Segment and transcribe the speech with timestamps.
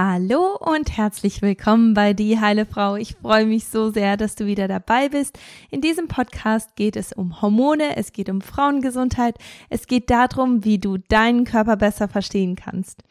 [0.00, 2.94] Hallo und herzlich willkommen bei Die Heile Frau.
[2.94, 5.36] Ich freue mich so sehr, dass du wieder dabei bist.
[5.72, 9.34] In diesem Podcast geht es um Hormone, es geht um Frauengesundheit,
[9.70, 13.02] es geht darum, wie du deinen Körper besser verstehen kannst.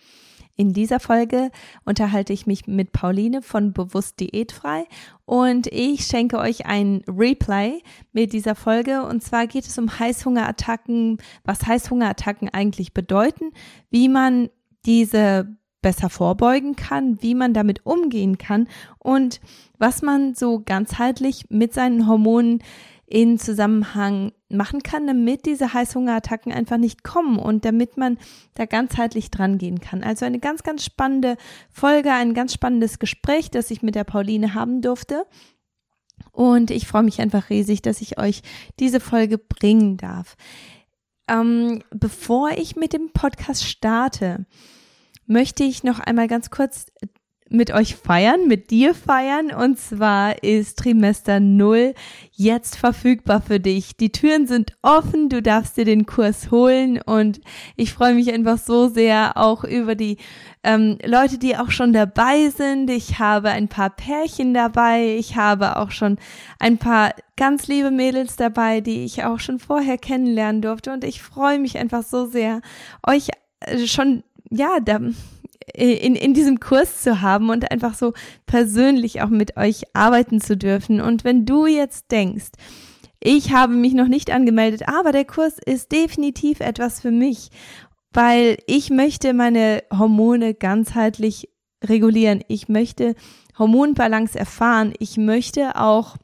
[0.55, 1.51] In dieser Folge
[1.83, 4.85] unterhalte ich mich mit Pauline von Bewusst Diätfrei
[5.25, 7.81] und ich schenke euch ein Replay
[8.13, 13.51] mit dieser Folge und zwar geht es um Heißhungerattacken, was Heißhungerattacken eigentlich bedeuten,
[13.89, 14.47] wie man
[14.85, 18.67] diese besser vorbeugen kann, wie man damit umgehen kann
[18.99, 19.39] und
[19.77, 22.63] was man so ganzheitlich mit seinen Hormonen
[23.05, 28.17] in Zusammenhang machen kann, damit diese Heißhungerattacken einfach nicht kommen und damit man
[28.53, 30.03] da ganzheitlich dran gehen kann.
[30.03, 31.37] Also eine ganz, ganz spannende
[31.69, 35.25] Folge, ein ganz spannendes Gespräch, das ich mit der Pauline haben durfte.
[36.33, 38.41] Und ich freue mich einfach riesig, dass ich euch
[38.79, 40.35] diese Folge bringen darf.
[41.29, 44.45] Ähm, bevor ich mit dem Podcast starte,
[45.27, 46.87] möchte ich noch einmal ganz kurz
[47.49, 49.51] mit euch feiern, mit dir feiern.
[49.51, 51.93] Und zwar ist Trimester Null
[52.33, 53.95] jetzt verfügbar für dich.
[53.97, 57.39] Die Türen sind offen, du darfst dir den Kurs holen und
[57.75, 60.17] ich freue mich einfach so sehr auch über die
[60.63, 62.89] ähm, Leute, die auch schon dabei sind.
[62.89, 66.17] Ich habe ein paar Pärchen dabei, ich habe auch schon
[66.59, 71.21] ein paar ganz liebe Mädels dabei, die ich auch schon vorher kennenlernen durfte und ich
[71.21, 72.61] freue mich einfach so sehr,
[73.05, 73.29] euch
[73.61, 74.99] äh, schon ja, da,
[75.73, 78.13] in, in diesem Kurs zu haben und einfach so
[78.45, 81.01] persönlich auch mit euch arbeiten zu dürfen.
[81.01, 82.51] Und wenn du jetzt denkst,
[83.19, 87.49] ich habe mich noch nicht angemeldet, aber der Kurs ist definitiv etwas für mich,
[88.13, 91.49] weil ich möchte meine Hormone ganzheitlich
[91.83, 92.41] regulieren.
[92.47, 93.15] Ich möchte
[93.57, 94.93] Hormonbalance erfahren.
[94.99, 96.17] Ich möchte auch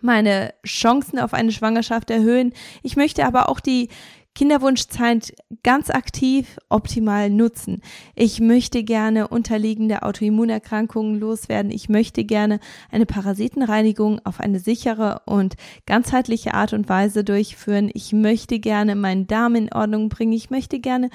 [0.00, 2.52] meine Chancen auf eine Schwangerschaft erhöhen.
[2.82, 3.88] Ich möchte aber auch die
[4.34, 7.82] Kinderwunschzeit ganz aktiv optimal nutzen.
[8.14, 11.72] Ich möchte gerne unterliegende Autoimmunerkrankungen loswerden.
[11.72, 15.56] Ich möchte gerne eine Parasitenreinigung auf eine sichere und
[15.86, 17.90] ganzheitliche Art und Weise durchführen.
[17.94, 20.32] Ich möchte gerne meinen Darm in Ordnung bringen.
[20.32, 21.10] Ich möchte gerne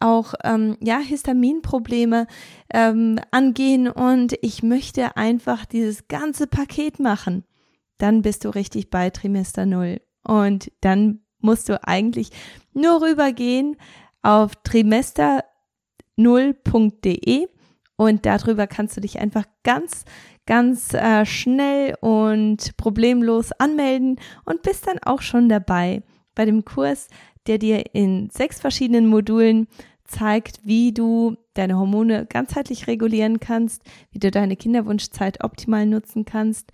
[0.00, 2.26] auch ähm, ja Histaminprobleme
[2.72, 7.44] ähm, angehen und ich möchte einfach dieses ganze Paket machen.
[7.98, 12.30] Dann bist du richtig bei Trimester Null und dann musst du eigentlich
[12.72, 13.76] nur rübergehen
[14.22, 17.48] auf trimester0.de
[17.96, 20.04] und darüber kannst du dich einfach ganz,
[20.46, 26.02] ganz äh, schnell und problemlos anmelden und bist dann auch schon dabei
[26.34, 27.08] bei dem Kurs,
[27.46, 29.68] der dir in sechs verschiedenen Modulen
[30.04, 33.82] zeigt, wie du deine Hormone ganzheitlich regulieren kannst,
[34.12, 36.70] wie du deine Kinderwunschzeit optimal nutzen kannst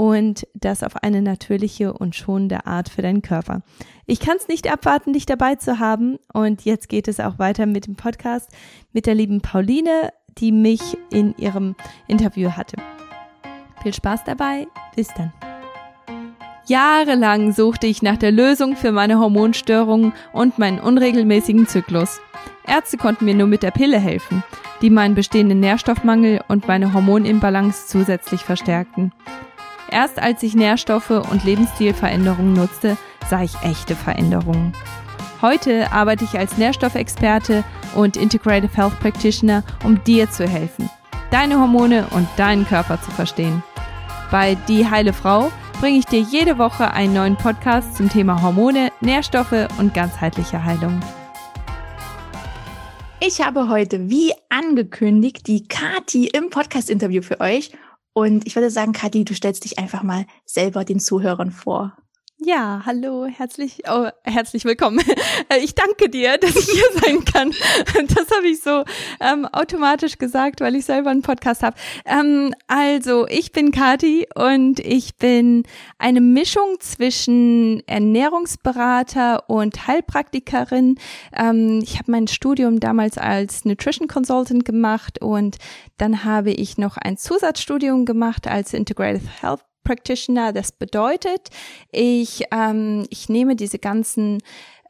[0.00, 3.60] und das auf eine natürliche und schonende Art für deinen Körper.
[4.06, 7.66] Ich kann es nicht abwarten, dich dabei zu haben und jetzt geht es auch weiter
[7.66, 8.48] mit dem Podcast
[8.94, 11.76] mit der lieben Pauline, die mich in ihrem
[12.08, 12.78] Interview hatte.
[13.82, 15.34] Viel Spaß dabei, bis dann.
[16.64, 22.22] Jahrelang suchte ich nach der Lösung für meine Hormonstörungen und meinen unregelmäßigen Zyklus.
[22.66, 24.44] Ärzte konnten mir nur mit der Pille helfen,
[24.80, 29.12] die meinen bestehenden Nährstoffmangel und meine Hormonimbalance zusätzlich verstärkten.
[29.90, 32.96] Erst als ich Nährstoffe und Lebensstilveränderungen nutzte,
[33.28, 34.72] sah ich echte Veränderungen.
[35.42, 37.64] Heute arbeite ich als Nährstoffexperte
[37.94, 40.88] und Integrative Health Practitioner, um dir zu helfen,
[41.30, 43.64] deine Hormone und deinen Körper zu verstehen.
[44.30, 48.92] Bei Die Heile Frau bringe ich dir jede Woche einen neuen Podcast zum Thema Hormone,
[49.00, 51.00] Nährstoffe und ganzheitliche Heilung.
[53.18, 57.72] Ich habe heute, wie angekündigt, die Kati im Podcast-Interview für euch
[58.12, 61.96] und ich würde sagen, Kathi, du stellst dich einfach mal selber den Zuhörern vor.
[62.42, 65.00] Ja, hallo, herzlich, oh, herzlich willkommen.
[65.62, 67.50] Ich danke dir, dass ich hier sein kann.
[68.14, 68.84] Das habe ich so
[69.20, 71.76] ähm, automatisch gesagt, weil ich selber einen Podcast habe.
[72.06, 75.64] Ähm, also, ich bin Kati und ich bin
[75.98, 80.98] eine Mischung zwischen Ernährungsberater und Heilpraktikerin.
[81.36, 85.58] Ähm, ich habe mein Studium damals als Nutrition Consultant gemacht und
[85.98, 90.52] dann habe ich noch ein Zusatzstudium gemacht als Integrative Health Practitioner.
[90.52, 91.48] Das bedeutet,
[91.90, 94.38] ich, ähm, ich nehme diese ganzen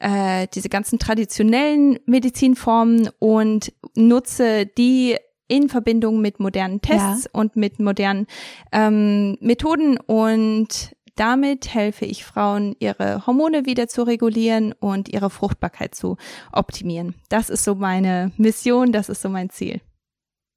[0.00, 5.16] äh, diese ganzen traditionellen Medizinformen und nutze die
[5.46, 7.30] in Verbindung mit modernen Tests ja.
[7.32, 8.26] und mit modernen
[8.72, 15.94] ähm, Methoden und damit helfe ich Frauen, ihre Hormone wieder zu regulieren und ihre Fruchtbarkeit
[15.94, 16.16] zu
[16.50, 17.14] optimieren.
[17.28, 19.82] Das ist so meine Mission, das ist so mein Ziel.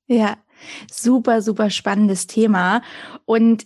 [0.07, 0.37] Ja,
[0.89, 2.81] super, super spannendes Thema.
[3.25, 3.65] Und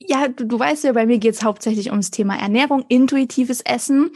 [0.00, 4.10] ja, du, du weißt ja, bei mir geht es hauptsächlich ums Thema Ernährung, intuitives Essen.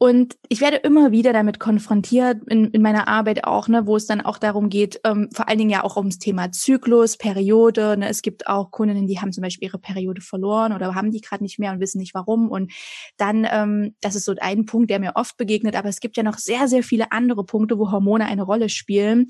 [0.00, 4.06] Und ich werde immer wieder damit konfrontiert in, in meiner Arbeit auch, ne, wo es
[4.06, 7.96] dann auch darum geht, ähm, vor allen Dingen ja auch ums Thema Zyklus, Periode.
[7.98, 8.08] Ne.
[8.08, 11.42] Es gibt auch Kundinnen, die haben zum Beispiel ihre Periode verloren oder haben die gerade
[11.42, 12.48] nicht mehr und wissen nicht warum.
[12.48, 12.72] Und
[13.16, 16.22] dann, ähm, das ist so ein Punkt, der mir oft begegnet, aber es gibt ja
[16.22, 19.26] noch sehr, sehr viele andere Punkte, wo Hormone eine Rolle spielen,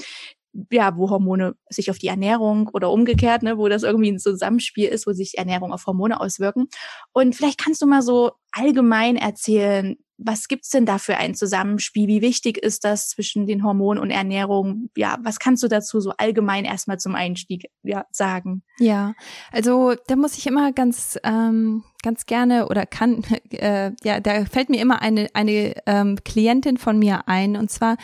[0.71, 4.89] ja, wo Hormone sich auf die Ernährung oder umgekehrt, ne, wo das irgendwie ein Zusammenspiel
[4.89, 6.69] ist, wo sich Ernährung auf Hormone auswirken.
[7.13, 12.09] Und vielleicht kannst du mal so allgemein erzählen, was gibt's denn da für ein Zusammenspiel?
[12.09, 14.91] Wie wichtig ist das zwischen den Hormonen und Ernährung?
[14.97, 18.65] Ja, was kannst du dazu so allgemein erstmal zum Einstieg ja, sagen?
[18.81, 19.15] Ja,
[19.53, 24.71] also da muss ich immer ganz ähm, ganz gerne oder kann äh, ja da fällt
[24.71, 27.97] mir immer eine eine ähm, Klientin von mir ein und zwar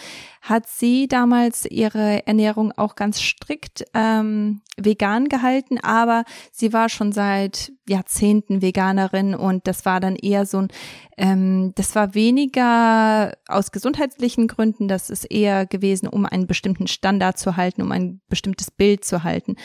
[0.42, 7.12] hat sie damals ihre Ernährung auch ganz strikt ähm, vegan gehalten, aber sie war schon
[7.12, 10.68] seit Jahrzehnten Veganerin und das war dann eher so ein
[11.16, 17.38] ähm, das war weniger aus gesundheitlichen Gründen, das ist eher gewesen, um einen bestimmten Standard
[17.38, 19.56] zu halten, um ein bestimmtes Bild zu halten.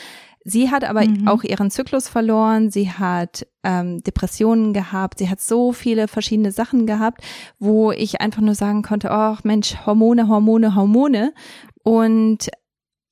[0.44, 1.28] Sie hat aber mhm.
[1.28, 6.86] auch ihren Zyklus verloren, sie hat ähm, Depressionen gehabt, sie hat so viele verschiedene Sachen
[6.86, 7.22] gehabt,
[7.58, 11.34] wo ich einfach nur sagen konnte, ach Mensch, Hormone, Hormone, Hormone
[11.82, 12.50] und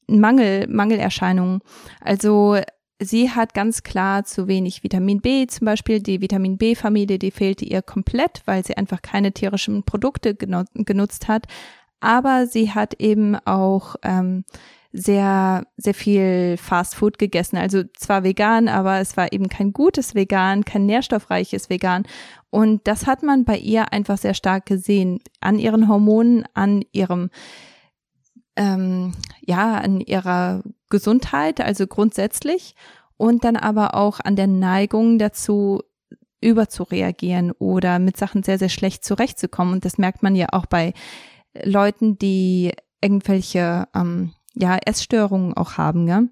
[0.06, 1.60] Mangel, Mangelerscheinungen.
[2.00, 2.58] Also
[2.98, 6.00] sie hat ganz klar zu wenig Vitamin B zum Beispiel.
[6.00, 11.46] Die Vitamin B-Familie, die fehlte ihr komplett, weil sie einfach keine tierischen Produkte genutzt hat.
[12.00, 14.44] Aber sie hat eben auch ähm,
[14.92, 17.56] sehr, sehr viel Fast Food gegessen.
[17.56, 22.04] Also zwar vegan, aber es war eben kein gutes Vegan, kein nährstoffreiches Vegan.
[22.50, 25.20] Und das hat man bei ihr einfach sehr stark gesehen.
[25.40, 27.30] An ihren Hormonen, an ihrem,
[28.56, 32.74] ähm, ja, an ihrer Gesundheit, also grundsätzlich.
[33.18, 35.82] Und dann aber auch an der Neigung dazu,
[36.40, 39.74] überzureagieren oder mit Sachen sehr, sehr schlecht zurechtzukommen.
[39.74, 40.94] Und das merkt man ja auch bei
[41.64, 46.22] Leuten, die irgendwelche ähm, ja, Essstörungen auch haben, ja.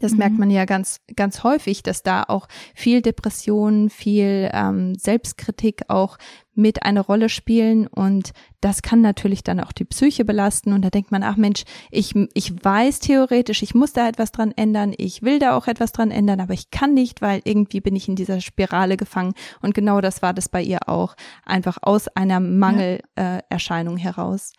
[0.00, 0.18] Das mhm.
[0.18, 6.18] merkt man ja ganz, ganz häufig, dass da auch viel Depression, viel ähm, Selbstkritik auch
[6.54, 10.90] mit eine Rolle spielen und das kann natürlich dann auch die Psyche belasten und da
[10.90, 15.22] denkt man, ach Mensch, ich, ich weiß theoretisch, ich muss da etwas dran ändern, ich
[15.22, 18.16] will da auch etwas dran ändern, aber ich kann nicht, weil irgendwie bin ich in
[18.16, 23.98] dieser Spirale gefangen und genau das war das bei ihr auch, einfach aus einer Mangelerscheinung
[23.98, 24.02] ja.
[24.02, 24.52] äh, heraus.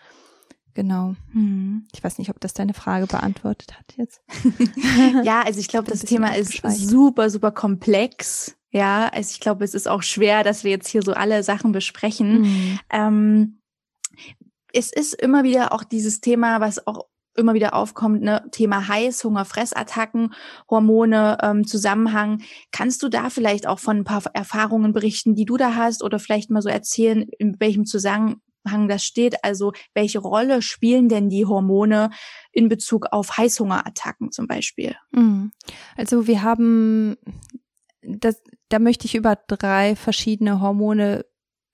[0.77, 1.15] Genau.
[1.31, 1.87] Hm.
[1.91, 4.21] Ich weiß nicht, ob das deine Frage beantwortet hat jetzt.
[5.23, 8.55] ja, also ich glaube, das Thema ist super, super komplex.
[8.69, 11.71] Ja, also ich glaube, es ist auch schwer, dass wir jetzt hier so alle Sachen
[11.71, 12.41] besprechen.
[12.41, 12.79] Mhm.
[12.91, 13.61] Ähm,
[14.71, 19.45] es ist immer wieder auch dieses Thema, was auch immer wieder aufkommt, ne, Thema Heißhunger,
[19.45, 20.35] Fressattacken,
[20.69, 22.43] Hormone, ähm, Zusammenhang.
[22.71, 26.19] Kannst du da vielleicht auch von ein paar Erfahrungen berichten, die du da hast oder
[26.19, 29.43] vielleicht mal so erzählen, in welchem Zusammenhang Zusammenhang das steht.
[29.43, 32.09] Also welche Rolle spielen denn die Hormone
[32.51, 34.95] in Bezug auf Heißhungerattacken zum Beispiel?
[35.11, 35.51] Mhm.
[35.95, 37.17] Also wir haben,
[38.01, 41.25] das, da möchte ich über drei verschiedene Hormone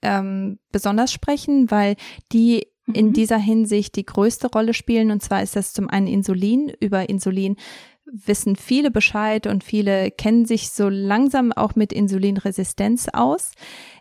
[0.02, 1.96] ähm, besonders sprechen, weil
[2.32, 3.14] die in mhm.
[3.14, 5.12] dieser Hinsicht die größte Rolle spielen.
[5.12, 6.72] Und zwar ist das zum einen Insulin.
[6.80, 7.56] Über Insulin
[8.06, 13.52] wissen viele Bescheid und viele kennen sich so langsam auch mit Insulinresistenz aus.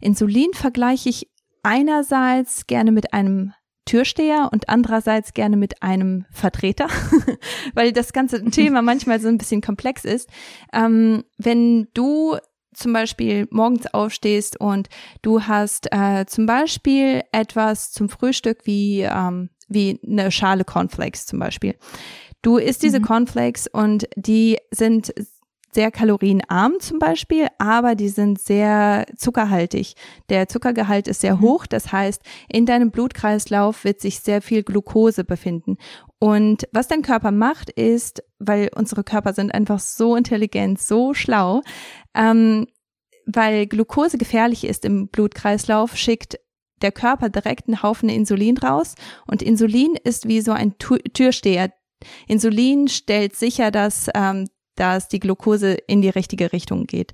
[0.00, 1.31] Insulin vergleiche ich
[1.62, 3.52] einerseits gerne mit einem
[3.84, 6.86] Türsteher und andererseits gerne mit einem Vertreter,
[7.74, 10.28] weil das ganze Thema manchmal so ein bisschen komplex ist.
[10.72, 12.36] Ähm, wenn du
[12.74, 14.88] zum Beispiel morgens aufstehst und
[15.20, 21.38] du hast äh, zum Beispiel etwas zum Frühstück wie, ähm, wie eine Schale Cornflakes zum
[21.38, 21.74] Beispiel.
[22.40, 23.04] Du isst diese mhm.
[23.04, 25.12] Cornflakes und die sind
[25.74, 29.94] sehr kalorienarm zum Beispiel, aber die sind sehr zuckerhaltig.
[30.28, 31.40] Der Zuckergehalt ist sehr mhm.
[31.40, 35.78] hoch, das heißt, in deinem Blutkreislauf wird sich sehr viel Glucose befinden.
[36.18, 41.62] Und was dein Körper macht, ist, weil unsere Körper sind einfach so intelligent, so schlau,
[42.14, 42.66] ähm,
[43.26, 46.38] weil Glucose gefährlich ist im Blutkreislauf, schickt
[46.82, 48.94] der Körper direkt einen Haufen Insulin raus
[49.26, 51.72] und Insulin ist wie so ein Türsteher.
[52.26, 57.12] Insulin stellt sicher, dass ähm, dass die Glucose in die richtige Richtung geht.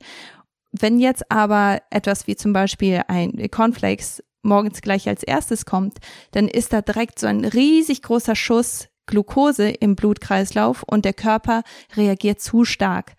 [0.73, 5.99] Wenn jetzt aber etwas wie zum Beispiel ein Cornflakes morgens gleich als erstes kommt,
[6.33, 11.63] dann ist da direkt so ein riesig großer Schuss Glucose im Blutkreislauf und der Körper
[11.97, 13.15] reagiert zu stark.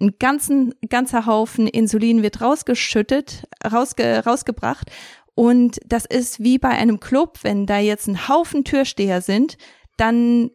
[0.00, 4.90] Ein ganzen, ganzer Haufen Insulin wird rausgeschüttet, rausge, rausgebracht
[5.34, 9.56] und das ist wie bei einem Club, wenn da jetzt ein Haufen Türsteher sind,
[9.96, 10.50] dann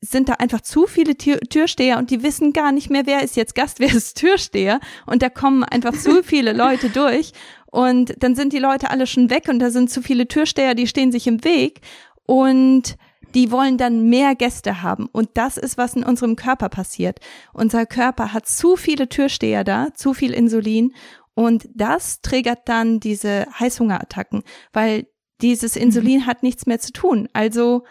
[0.00, 3.36] sind da einfach zu viele Tür Türsteher und die wissen gar nicht mehr, wer ist
[3.36, 4.80] jetzt Gast, wer ist Türsteher.
[5.06, 7.32] Und da kommen einfach zu viele Leute durch.
[7.70, 10.86] und dann sind die Leute alle schon weg und da sind zu viele Türsteher, die
[10.86, 11.80] stehen sich im Weg
[12.24, 12.96] und
[13.34, 15.06] die wollen dann mehr Gäste haben.
[15.12, 17.20] Und das ist, was in unserem Körper passiert.
[17.52, 20.94] Unser Körper hat zu viele Türsteher da, zu viel Insulin
[21.34, 25.06] und das triggert dann diese Heißhungerattacken, weil
[25.42, 26.26] dieses Insulin mhm.
[26.26, 27.28] hat nichts mehr zu tun.
[27.34, 27.84] Also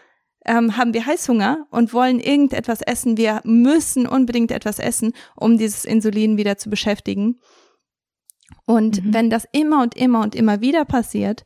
[0.45, 3.17] ähm, haben wir Heißhunger und wollen irgendetwas essen.
[3.17, 7.39] Wir müssen unbedingt etwas essen, um dieses Insulin wieder zu beschäftigen.
[8.65, 9.13] Und mhm.
[9.13, 11.45] wenn das immer und immer und immer wieder passiert,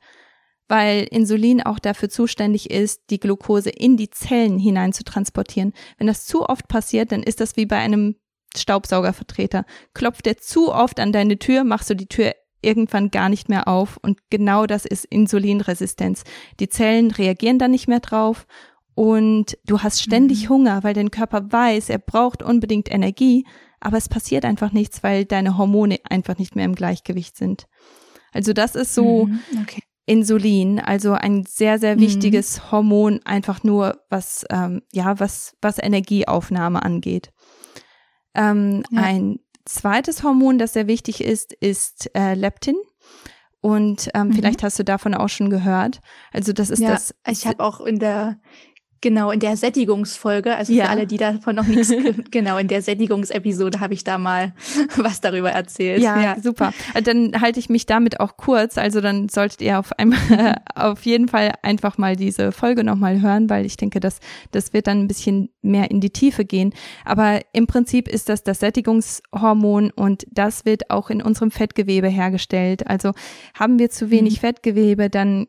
[0.67, 5.73] weil Insulin auch dafür zuständig ist, die Glucose in die Zellen hinein zu transportieren.
[5.97, 8.15] Wenn das zu oft passiert, dann ist das wie bei einem
[8.55, 9.65] Staubsaugervertreter.
[9.93, 13.67] Klopft der zu oft an deine Tür, machst du die Tür irgendwann gar nicht mehr
[13.67, 13.97] auf.
[13.97, 16.23] Und genau das ist Insulinresistenz.
[16.59, 18.45] Die Zellen reagieren dann nicht mehr drauf
[18.95, 20.49] und du hast ständig mhm.
[20.49, 23.45] Hunger, weil dein Körper weiß, er braucht unbedingt Energie,
[23.79, 27.67] aber es passiert einfach nichts, weil deine Hormone einfach nicht mehr im Gleichgewicht sind.
[28.31, 29.39] Also das ist so mhm.
[29.61, 29.81] okay.
[30.05, 32.01] Insulin, also ein sehr, sehr mhm.
[32.01, 32.71] wichtiges mhm.
[32.71, 37.31] Hormon, einfach nur was, ähm, ja, was, was Energieaufnahme angeht.
[38.33, 39.01] Ähm, ja.
[39.03, 42.75] Ein zweites Hormon, das sehr wichtig ist, ist äh, Leptin.
[43.61, 44.33] Und ähm, mhm.
[44.33, 45.99] vielleicht hast du davon auch schon gehört.
[46.31, 47.13] Also das ist ja, das.
[47.27, 48.39] Ich habe auch in der
[49.01, 50.85] Genau, in der Sättigungsfolge, also ja.
[50.85, 51.93] für alle, die davon noch nichts,
[52.31, 54.53] genau, in der Sättigungsepisode habe ich da mal
[54.97, 56.01] was darüber erzählt.
[56.01, 56.73] Ja, ja, super.
[57.03, 58.77] Dann halte ich mich damit auch kurz.
[58.77, 60.19] Also dann solltet ihr auf einmal,
[60.75, 64.19] auf jeden Fall einfach mal diese Folge nochmal hören, weil ich denke, dass
[64.51, 66.73] das wird dann ein bisschen mehr in die Tiefe gehen.
[67.05, 72.85] Aber im Prinzip ist das das Sättigungshormon und das wird auch in unserem Fettgewebe hergestellt.
[72.87, 73.13] Also
[73.53, 74.39] haben wir zu wenig mhm.
[74.39, 75.47] Fettgewebe, dann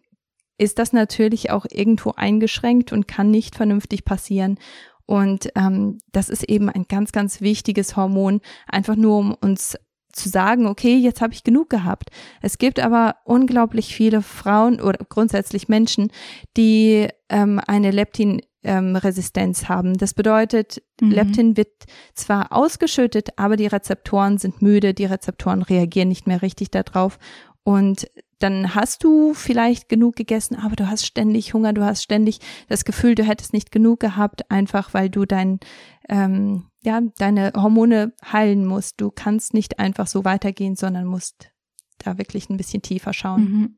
[0.60, 4.58] ist das natürlich auch irgendwo eingeschränkt und kann nicht vernünftig passieren.
[5.06, 9.76] Und ähm, das ist eben ein ganz, ganz wichtiges Hormon, einfach nur um uns
[10.12, 12.10] zu sagen, okay, jetzt habe ich genug gehabt.
[12.42, 16.12] Es gibt aber unglaublich viele Frauen oder grundsätzlich Menschen,
[16.56, 19.96] die ähm, eine Leptin-Resistenz ähm, haben.
[19.96, 21.10] Das bedeutet, mhm.
[21.10, 21.72] Leptin wird
[22.14, 27.18] zwar ausgeschüttet, aber die Rezeptoren sind müde, die Rezeptoren reagieren nicht mehr richtig darauf
[27.62, 28.06] und
[28.40, 32.84] dann hast du vielleicht genug gegessen, aber du hast ständig Hunger, du hast ständig das
[32.84, 35.60] Gefühl, du hättest nicht genug gehabt, einfach weil du dein,
[36.08, 39.00] ähm, ja, deine Hormone heilen musst.
[39.00, 41.50] Du kannst nicht einfach so weitergehen, sondern musst
[41.98, 43.42] da wirklich ein bisschen tiefer schauen.
[43.42, 43.76] Mhm.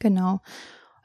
[0.00, 0.40] Genau.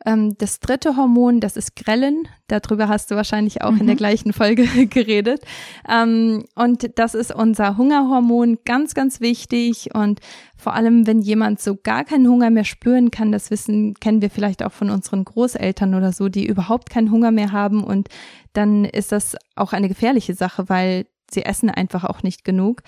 [0.06, 2.28] Ähm, das dritte Hormon, das ist Grellen.
[2.48, 3.82] Darüber hast du wahrscheinlich auch mhm.
[3.82, 4.00] in der mhm.
[4.00, 5.42] gleichen Folge geredet.
[5.90, 9.90] Ähm, und das ist unser Hungerhormon, ganz, ganz wichtig.
[9.94, 10.20] Und
[10.58, 14.30] vor allem, wenn jemand so gar keinen Hunger mehr spüren kann, das wissen, kennen wir
[14.30, 17.84] vielleicht auch von unseren Großeltern oder so, die überhaupt keinen Hunger mehr haben.
[17.84, 18.10] Und
[18.54, 22.84] dann ist das auch eine gefährliche Sache, weil sie essen einfach auch nicht genug.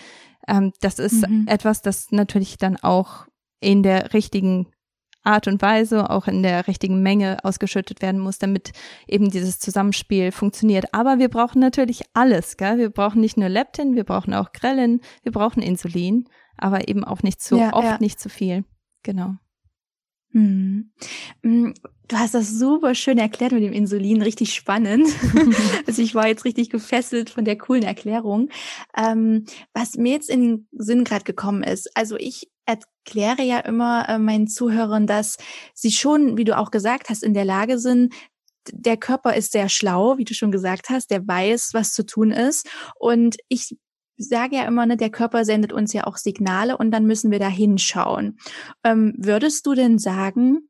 [0.48, 1.46] Ähm, das ist mhm.
[1.48, 3.26] etwas, das natürlich dann auch
[3.60, 4.68] in der richtigen
[5.28, 8.72] Art und Weise, auch in der richtigen Menge ausgeschüttet werden muss, damit
[9.08, 10.94] eben dieses Zusammenspiel funktioniert.
[10.94, 12.78] Aber wir brauchen natürlich alles, gell?
[12.78, 17.24] Wir brauchen nicht nur Leptin, wir brauchen auch Grelin, wir brauchen Insulin, aber eben auch
[17.24, 17.98] nicht zu ja, oft, ja.
[18.00, 18.64] nicht zu viel.
[19.04, 19.36] Genau.
[20.32, 20.92] Hm.
[21.44, 21.74] hm.
[22.10, 25.10] Du hast das super schön erklärt mit dem Insulin, richtig spannend.
[25.88, 28.48] also ich war jetzt richtig gefesselt von der coolen Erklärung.
[28.96, 34.08] Ähm, was mir jetzt in den Sinn gerade gekommen ist, also ich erkläre ja immer
[34.08, 35.38] äh, meinen Zuhörern, dass
[35.74, 38.14] sie schon, wie du auch gesagt hast, in der Lage sind,
[38.72, 42.32] der Körper ist sehr schlau, wie du schon gesagt hast, der weiß, was zu tun
[42.32, 42.68] ist.
[43.00, 43.78] Und ich
[44.18, 47.40] sage ja immer, ne, der Körper sendet uns ja auch Signale und dann müssen wir
[47.40, 48.38] da hinschauen.
[48.84, 50.70] Ähm, würdest du denn sagen,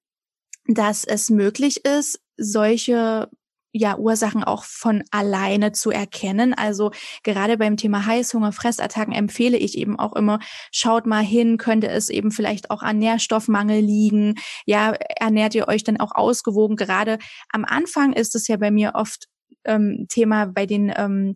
[0.67, 3.29] dass es möglich ist, solche
[3.77, 6.53] ja Ursachen auch von alleine zu erkennen.
[6.53, 6.91] Also
[7.23, 10.39] gerade beim Thema Heißhunger, Fressattacken empfehle ich eben auch immer,
[10.71, 14.35] schaut mal hin, könnte es eben vielleicht auch an Nährstoffmangel liegen.
[14.65, 16.75] Ja, ernährt ihr euch dann auch ausgewogen?
[16.75, 17.19] Gerade
[17.49, 19.27] am Anfang ist es ja bei mir oft
[19.65, 21.35] ähm, Thema bei den ähm,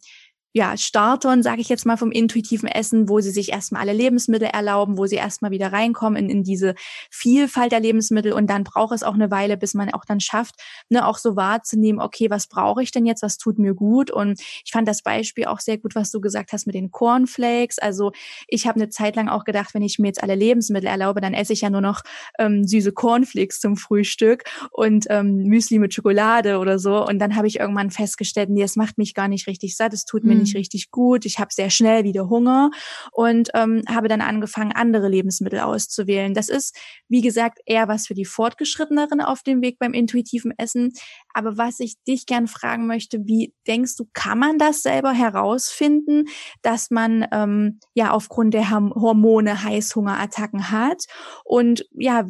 [0.54, 4.50] ja, Startern, sage ich jetzt mal, vom intuitiven Essen, wo sie sich erstmal alle Lebensmittel
[4.52, 6.76] erlauben, wo sie erstmal wieder reinkommen in, in diese
[7.10, 8.34] Vielfalt der Lebensmittel.
[8.34, 10.56] Und dann braucht es auch eine Weile, bis man auch dann schafft,
[10.90, 14.12] ne, auch so wahrzunehmen, okay, was brauche ich denn jetzt, was tut mir gut?
[14.12, 17.80] Und ich fand das Beispiel auch sehr gut, was du gesagt hast mit den Cornflakes,
[17.80, 18.12] also
[18.48, 21.34] ich habe eine Zeit lang auch gedacht, wenn ich mir jetzt alle Lebensmittel erlaube, dann
[21.34, 22.02] esse ich ja nur noch
[22.40, 27.06] ähm, süße Cornflakes zum Frühstück und ähm, Müsli mit Schokolade oder so.
[27.06, 30.04] Und dann habe ich irgendwann festgestellt, nee, das macht mich gar nicht richtig satt, es
[30.04, 32.72] tut mir mir nicht richtig gut, ich habe sehr schnell wieder Hunger
[33.12, 36.34] und ähm, habe dann angefangen, andere Lebensmittel auszuwählen.
[36.34, 36.76] Das ist,
[37.08, 40.94] wie gesagt, eher was für die Fortgeschritteneren auf dem Weg beim intuitiven Essen.
[41.34, 46.26] Aber was ich dich gern fragen möchte, wie denkst du, kann man das selber herausfinden,
[46.62, 51.06] dass man ähm, ja aufgrund der Hormone Heißhungerattacken hat?
[51.44, 52.26] Und ja,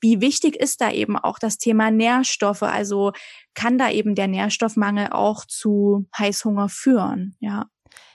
[0.00, 2.62] wie wichtig ist da eben auch das Thema Nährstoffe?
[2.62, 3.12] Also
[3.54, 7.66] kann da eben der Nährstoffmangel auch zu Heißhunger führen, ja.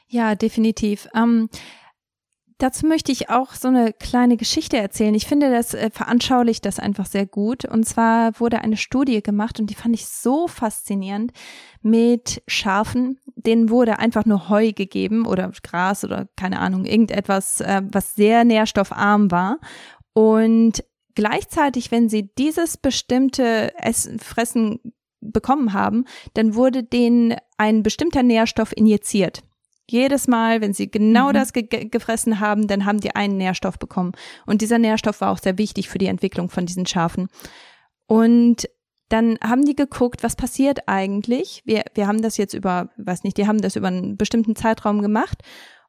[0.07, 1.07] Ja, definitiv.
[1.13, 1.49] Ähm,
[2.59, 5.15] dazu möchte ich auch so eine kleine Geschichte erzählen.
[5.15, 7.65] Ich finde, das äh, veranschaulicht das einfach sehr gut.
[7.65, 11.31] Und zwar wurde eine Studie gemacht und die fand ich so faszinierend
[11.81, 13.19] mit Schafen.
[13.35, 18.43] Denen wurde einfach nur Heu gegeben oder Gras oder keine Ahnung, irgendetwas, äh, was sehr
[18.43, 19.59] nährstoffarm war.
[20.13, 20.83] Und
[21.15, 24.79] gleichzeitig, wenn sie dieses bestimmte Essen, Fressen
[25.21, 29.41] bekommen haben, dann wurde denen ein bestimmter Nährstoff injiziert.
[29.89, 31.33] Jedes Mal, wenn sie genau mhm.
[31.33, 34.11] das ge gefressen haben, dann haben die einen Nährstoff bekommen.
[34.45, 37.27] Und dieser Nährstoff war auch sehr wichtig für die Entwicklung von diesen Schafen.
[38.05, 38.69] Und
[39.09, 41.63] dann haben die geguckt, was passiert eigentlich.
[41.65, 45.01] Wir, wir haben das jetzt über, weiß nicht, die haben das über einen bestimmten Zeitraum
[45.01, 45.41] gemacht.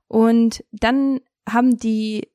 [0.09, 2.30] Und dann haben die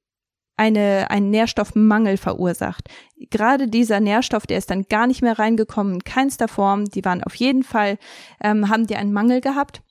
[0.58, 2.90] eine, einen Nährstoffmangel verursacht.
[3.30, 6.86] Gerade dieser Nährstoff, der ist dann gar nicht mehr reingekommen, in keinster Form.
[6.86, 7.98] Die waren auf jeden Fall,
[8.42, 9.82] ähm, haben die einen Mangel gehabt.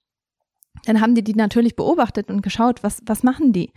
[0.86, 3.72] Dann haben die die natürlich beobachtet und geschaut, was, was machen die?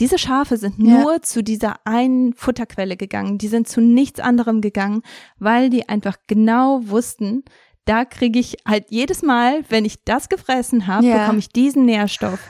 [0.00, 1.00] Diese Schafe sind ja.
[1.00, 3.38] nur zu dieser einen Futterquelle gegangen.
[3.38, 5.02] Die sind zu nichts anderem gegangen,
[5.38, 7.44] weil die einfach genau wussten,
[7.84, 11.18] da kriege ich halt jedes Mal, wenn ich das gefressen habe, ja.
[11.18, 12.40] bekomme ich diesen Nährstoff.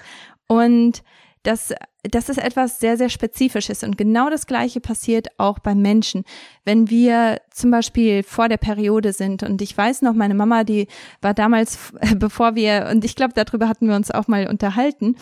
[0.47, 1.03] Und
[1.45, 3.85] das, das ist etwas sehr, sehr Spezifisches.
[3.85, 6.25] Und genau das Gleiche passiert auch beim Menschen.
[6.65, 10.89] Wenn wir zum Beispiel vor der Periode sind und ich weiß noch, meine Mama, die
[11.21, 15.17] war damals, bevor wir, und ich glaube, darüber hatten wir uns auch mal unterhalten,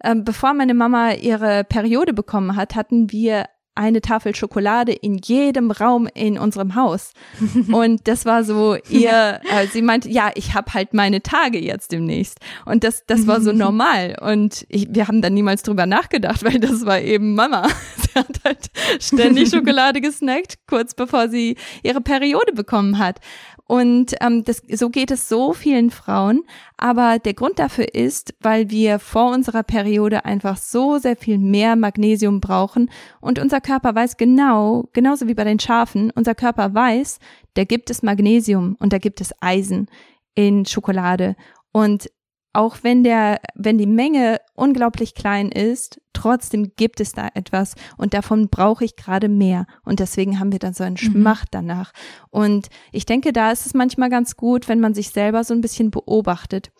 [0.00, 3.44] äh, bevor meine Mama ihre Periode bekommen hat, hatten wir
[3.78, 7.12] eine Tafel Schokolade in jedem Raum in unserem Haus.
[7.72, 11.92] Und das war so ihr, äh, sie meinte, ja, ich habe halt meine Tage jetzt
[11.92, 12.38] demnächst.
[12.64, 14.16] Und das, das war so normal.
[14.20, 17.68] Und ich, wir haben dann niemals drüber nachgedacht, weil das war eben Mama.
[17.96, 18.70] Sie hat halt
[19.00, 23.20] ständig Schokolade gesnackt, kurz bevor sie ihre Periode bekommen hat.
[23.68, 26.42] Und ähm, das, so geht es so vielen Frauen.
[26.78, 31.76] Aber der Grund dafür ist, weil wir vor unserer Periode einfach so sehr viel mehr
[31.76, 32.90] Magnesium brauchen.
[33.20, 37.18] Und unser Körper weiß genau, genauso wie bei den Schafen, unser Körper weiß,
[37.54, 39.88] da gibt es Magnesium und da gibt es Eisen
[40.34, 41.36] in Schokolade.
[41.70, 42.10] Und
[42.52, 48.14] auch wenn der, wenn die Menge unglaublich klein ist, trotzdem gibt es da etwas und
[48.14, 51.12] davon brauche ich gerade mehr und deswegen haben wir dann so einen mhm.
[51.12, 51.92] Schmacht danach.
[52.30, 55.60] Und ich denke, da ist es manchmal ganz gut, wenn man sich selber so ein
[55.60, 56.70] bisschen beobachtet.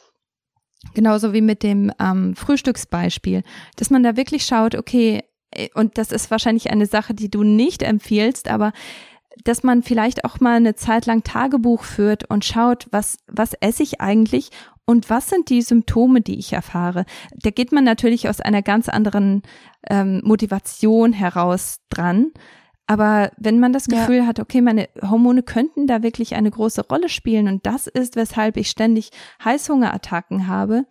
[0.95, 3.43] Genauso wie mit dem ähm, Frühstücksbeispiel,
[3.77, 7.43] dass man da wirklich schaut, okay, äh, und das ist wahrscheinlich eine Sache, die du
[7.43, 8.73] nicht empfiehlst, aber
[9.45, 13.83] dass man vielleicht auch mal eine Zeit lang Tagebuch führt und schaut, was, was esse
[13.83, 14.51] ich eigentlich
[14.89, 17.05] und was sind die Symptome, die ich erfahre?
[17.35, 19.43] Da geht man natürlich aus einer ganz anderen
[19.87, 22.33] ähm, Motivation heraus dran.
[22.87, 24.27] Aber wenn man das Gefühl ja.
[24.27, 28.57] hat, okay, meine Hormone könnten da wirklich eine große Rolle spielen und das ist, weshalb
[28.57, 29.11] ich ständig
[29.45, 30.87] Heißhungerattacken habe,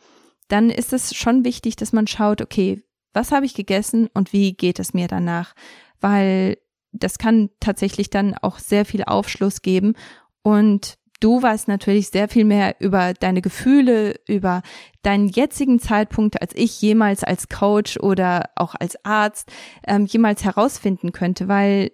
[0.47, 2.83] dann ist es schon wichtig, dass man schaut, okay,
[3.13, 5.55] was habe ich gegessen und wie geht es mir danach?
[5.99, 6.59] Weil
[6.91, 9.95] das kann tatsächlich dann auch sehr viel Aufschluss geben
[10.43, 14.61] und Du weißt natürlich sehr viel mehr über deine Gefühle, über
[15.01, 19.51] deinen jetzigen Zeitpunkt, als ich jemals als Coach oder auch als Arzt
[19.87, 21.91] ähm, jemals herausfinden könnte, weil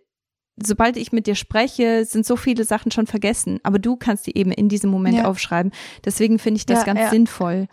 [0.62, 4.38] sobald ich mit dir spreche, sind so viele Sachen schon vergessen, aber du kannst die
[4.38, 5.26] eben in diesem Moment ja.
[5.26, 5.72] aufschreiben.
[6.04, 7.10] Deswegen finde ich das ja, ganz ja.
[7.10, 7.68] sinnvoll,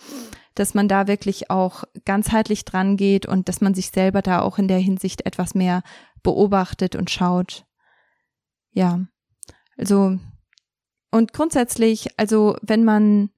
[0.54, 4.58] dass man da wirklich auch ganzheitlich dran geht und dass man sich selber da auch
[4.58, 5.82] in der Hinsicht etwas mehr
[6.22, 7.66] beobachtet und schaut.
[8.72, 9.00] Ja.
[9.76, 10.18] Also
[11.10, 13.30] und grundsätzlich, also wenn man,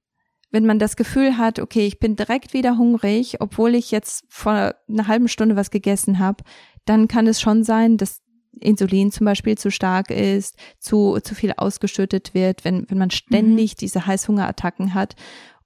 [0.51, 4.75] wenn man das Gefühl hat, okay, ich bin direkt wieder hungrig, obwohl ich jetzt vor
[4.87, 6.43] einer halben Stunde was gegessen habe,
[6.85, 8.21] dann kann es schon sein, dass
[8.59, 13.73] Insulin zum Beispiel zu stark ist, zu, zu viel ausgeschüttet wird, wenn, wenn man ständig
[13.73, 13.77] mhm.
[13.79, 15.15] diese Heißhungerattacken hat.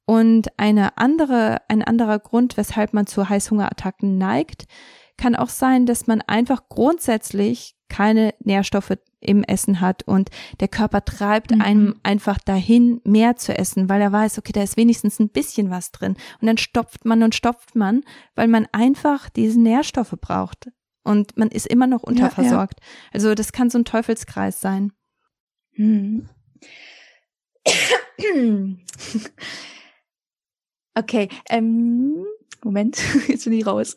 [0.06, 4.66] Und eine andere, ein anderer Grund, weshalb man zu Heißhungerattacken neigt,
[5.18, 11.04] kann auch sein, dass man einfach grundsätzlich keine Nährstoffe im Essen hat und der Körper
[11.04, 11.62] treibt mhm.
[11.62, 15.70] einem einfach dahin, mehr zu essen, weil er weiß, okay, da ist wenigstens ein bisschen
[15.70, 16.16] was drin.
[16.40, 18.04] Und dann stopft man und stopft man,
[18.36, 20.70] weil man einfach diese Nährstoffe braucht.
[21.04, 22.80] Und man ist immer noch unterversorgt.
[22.80, 23.10] Ja, ja.
[23.14, 24.92] Also das kann so ein Teufelskreis sein.
[25.76, 26.30] Mhm.
[30.98, 32.26] Okay, ähm,
[32.64, 33.96] Moment, jetzt bin ich raus.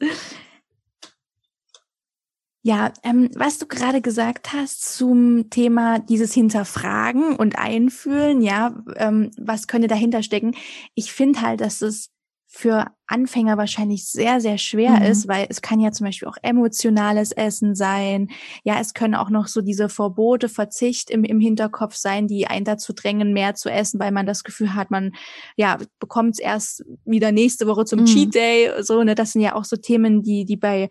[2.63, 9.31] Ja, ähm, was du gerade gesagt hast zum Thema dieses Hinterfragen und Einfühlen, ja, ähm,
[9.39, 10.55] was könnte dahinter stecken?
[10.95, 12.11] Ich finde halt, dass es
[12.53, 15.03] für Anfänger wahrscheinlich sehr, sehr schwer mhm.
[15.03, 18.29] ist, weil es kann ja zum Beispiel auch emotionales Essen sein.
[18.65, 22.65] Ja, es können auch noch so diese Verbote, Verzicht im, im Hinterkopf sein, die einen
[22.65, 25.13] dazu drängen, mehr zu essen, weil man das Gefühl hat, man,
[25.57, 28.07] ja, bekommt es erst wieder nächste Woche zum mhm.
[28.07, 30.89] Cheat Day, so, ne, das sind ja auch so Themen, die, die bei,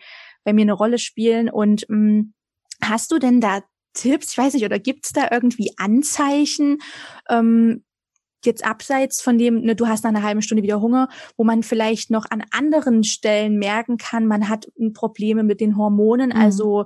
[0.50, 1.50] bei mir eine Rolle spielen.
[1.50, 2.34] Und, mh, mm,
[2.82, 3.62] hast du denn da
[3.94, 6.78] Tipps, ich weiß nicht, oder gibt's da irgendwie Anzeichen,
[7.30, 7.84] ähm,
[8.46, 11.62] jetzt abseits von dem, ne, du hast nach einer halben Stunde wieder Hunger, wo man
[11.62, 16.36] vielleicht noch an anderen Stellen merken kann, man hat Probleme mit den Hormonen, mhm.
[16.36, 16.86] also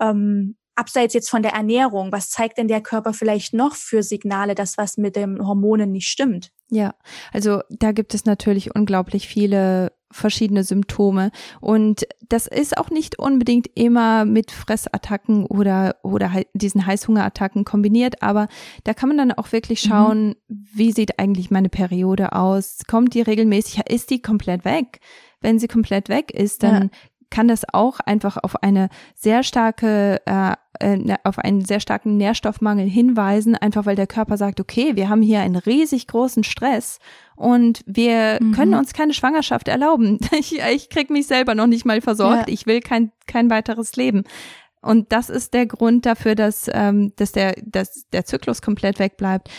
[0.00, 4.54] ähm, abseits jetzt von der Ernährung, was zeigt denn der Körper vielleicht noch für Signale,
[4.54, 6.50] dass was mit den Hormonen nicht stimmt?
[6.70, 6.94] Ja,
[7.32, 13.68] also da gibt es natürlich unglaublich viele verschiedene Symptome und das ist auch nicht unbedingt
[13.74, 18.48] immer mit Fressattacken oder oder diesen Heißhungerattacken kombiniert, aber
[18.84, 19.88] da kann man dann auch wirklich mhm.
[19.88, 20.66] schauen, mhm.
[20.72, 22.80] wie sieht eigentlich meine Periode aus?
[22.88, 23.82] Kommt die regelmäßig?
[23.88, 25.00] Ist die komplett weg?
[25.40, 26.90] Wenn sie komplett weg ist, dann ja.
[27.30, 32.16] Kann das auch einfach auf eine sehr starke äh, äh, ne, auf einen sehr starken
[32.16, 36.98] Nährstoffmangel hinweisen, einfach weil der Körper sagt, okay, wir haben hier einen riesig großen Stress
[37.36, 38.52] und wir mhm.
[38.52, 40.18] können uns keine Schwangerschaft erlauben.
[40.32, 42.48] Ich, ich krieg mich selber noch nicht mal versorgt.
[42.48, 42.54] Ja.
[42.54, 44.24] Ich will kein, kein weiteres Leben.
[44.80, 49.50] Und das ist der Grund dafür, dass, ähm, dass, der, dass der Zyklus komplett wegbleibt.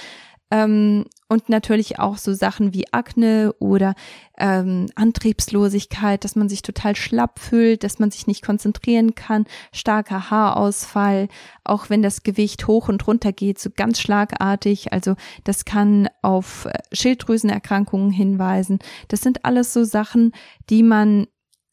[0.50, 3.96] Ähm, und natürlich auch so Sachen wie Akne oder
[4.38, 10.30] ähm, Antriebslosigkeit, dass man sich total schlapp fühlt, dass man sich nicht konzentrieren kann, starker
[10.30, 11.30] Haarausfall,
[11.64, 14.92] auch wenn das Gewicht hoch und runter geht, so ganz schlagartig.
[14.92, 15.16] Also
[15.46, 18.80] das kann auf äh, Schilddrüsenerkrankungen hinweisen.
[19.08, 20.34] Das sind alles so Sachen,
[20.70, 21.28] die man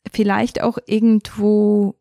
[0.08, 1.96] vielleicht auch irgendwo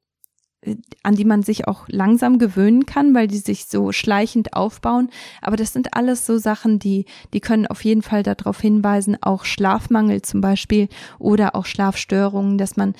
[1.03, 5.09] an die man sich auch langsam gewöhnen kann, weil die sich so schleichend aufbauen.
[5.41, 9.45] Aber das sind alles so Sachen, die, die können auf jeden Fall darauf hinweisen, auch
[9.45, 12.93] Schlafmangel zum Beispiel oder auch Schlafstörungen, dass man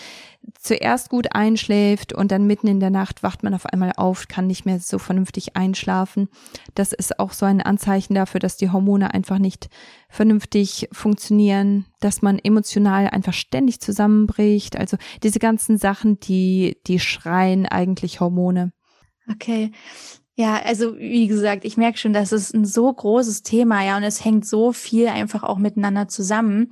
[0.60, 4.48] zuerst gut einschläft und dann mitten in der Nacht wacht man auf einmal auf, kann
[4.48, 6.30] nicht mehr so vernünftig einschlafen.
[6.76, 9.70] Das ist auch so ein Anzeichen dafür, dass die Hormone einfach nicht
[10.10, 14.78] vernünftig funktionieren, dass man emotional einfach ständig zusammenbricht.
[14.78, 18.72] Also diese ganzen Sachen, die, die schreien eigentlich Hormone.
[19.30, 19.72] Okay.
[20.36, 24.04] Ja, also wie gesagt, ich merke schon, das ist ein so großes Thema, ja, und
[24.04, 26.72] es hängt so viel einfach auch miteinander zusammen.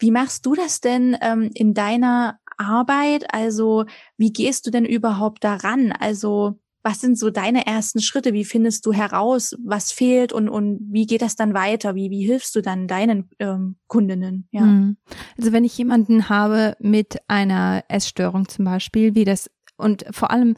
[0.00, 3.32] Wie machst du das denn ähm, in deiner Arbeit?
[3.34, 3.84] Also
[4.16, 5.92] wie gehst du denn überhaupt daran?
[5.92, 8.32] Also was sind so deine ersten Schritte?
[8.32, 11.94] Wie findest du heraus, was fehlt und, und wie geht das dann weiter?
[11.94, 14.48] Wie, wie hilfst du dann deinen ähm, Kundinnen?
[14.50, 14.62] Ja.
[14.62, 14.96] Hm.
[15.38, 20.54] Also wenn ich jemanden habe mit einer Essstörung zum Beispiel, wie das und vor allem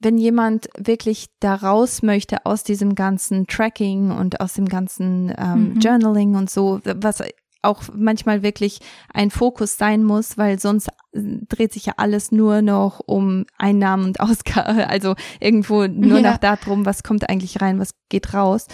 [0.00, 5.70] wenn jemand wirklich da raus möchte aus diesem ganzen Tracking und aus dem ganzen ähm,
[5.70, 5.80] mhm.
[5.80, 7.22] Journaling und so, was
[7.62, 8.80] auch manchmal wirklich
[9.12, 14.20] ein Fokus sein muss, weil sonst dreht sich ja alles nur noch um Einnahmen und
[14.20, 16.32] Ausgaben, also irgendwo nur ja.
[16.32, 18.66] noch darum, was kommt eigentlich rein, was geht raus.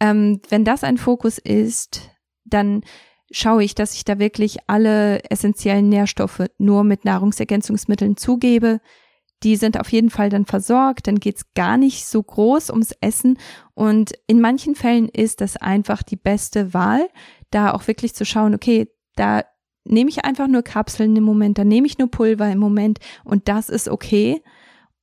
[0.00, 2.10] Ähm, wenn das ein Fokus ist,
[2.44, 2.82] dann
[3.30, 8.80] schaue ich, dass ich da wirklich alle essentiellen Nährstoffe nur mit Nahrungsergänzungsmitteln zugebe.
[9.42, 13.38] Die sind auf jeden Fall dann versorgt, dann geht's gar nicht so groß ums Essen
[13.74, 17.08] und in manchen Fällen ist das einfach die beste Wahl,
[17.50, 19.44] da auch wirklich zu schauen, okay, da
[19.84, 23.48] nehme ich einfach nur Kapseln im Moment, da nehme ich nur Pulver im Moment und
[23.48, 24.42] das ist okay.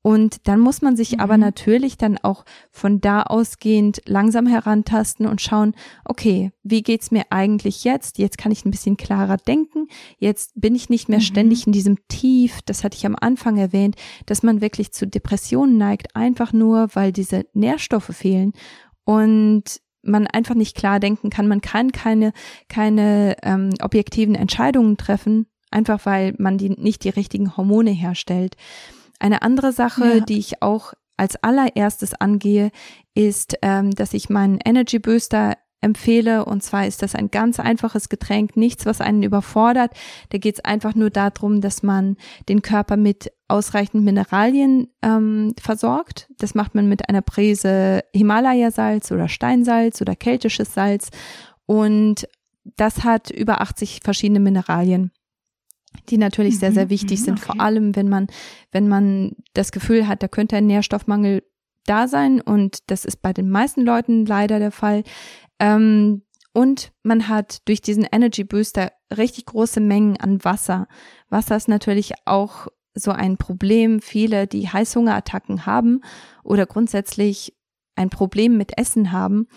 [0.05, 1.19] Und dann muss man sich mhm.
[1.19, 7.23] aber natürlich dann auch von da ausgehend langsam herantasten und schauen, okay, wie geht's mir
[7.31, 8.19] eigentlich jetzt?
[8.19, 9.87] Jetzt kann ich ein bisschen klarer denken.
[10.19, 11.23] Jetzt bin ich nicht mehr mhm.
[11.23, 12.59] ständig in diesem Tief.
[12.67, 13.95] Das hatte ich am Anfang erwähnt,
[14.27, 18.53] dass man wirklich zu Depressionen neigt, einfach nur, weil diese Nährstoffe fehlen.
[19.05, 21.47] Und man einfach nicht klar denken kann.
[21.47, 22.31] Man kann keine,
[22.69, 28.55] keine ähm, objektiven Entscheidungen treffen, einfach weil man die, nicht die richtigen Hormone herstellt.
[29.19, 30.19] Eine andere Sache, ja.
[30.19, 32.71] die ich auch als allererstes angehe,
[33.13, 36.43] ist, ähm, dass ich meinen Energy Booster empfehle.
[36.43, 39.91] Und zwar ist das ein ganz einfaches Getränk, nichts, was einen überfordert.
[40.29, 42.17] Da geht es einfach nur darum, dass man
[42.49, 46.27] den Körper mit ausreichend Mineralien ähm, versorgt.
[46.39, 51.09] Das macht man mit einer Prise Himalaya-Salz oder Steinsalz oder keltisches Salz.
[51.65, 52.27] Und
[52.75, 55.11] das hat über 80 verschiedene Mineralien
[56.09, 57.45] die natürlich sehr, sehr mhm, wichtig sind, okay.
[57.45, 58.27] vor allem wenn man,
[58.73, 61.41] wenn man das Gefühl hat, da könnte ein Nährstoffmangel
[61.85, 65.03] da sein und das ist bei den meisten Leuten leider der Fall,
[65.59, 70.87] ähm, und man hat durch diesen Energy Booster richtig große Mengen an Wasser.
[71.29, 74.01] Wasser ist natürlich auch so ein Problem.
[74.01, 76.01] Viele, die Heißhungerattacken haben
[76.43, 77.53] oder grundsätzlich
[77.95, 79.47] ein Problem mit Essen haben,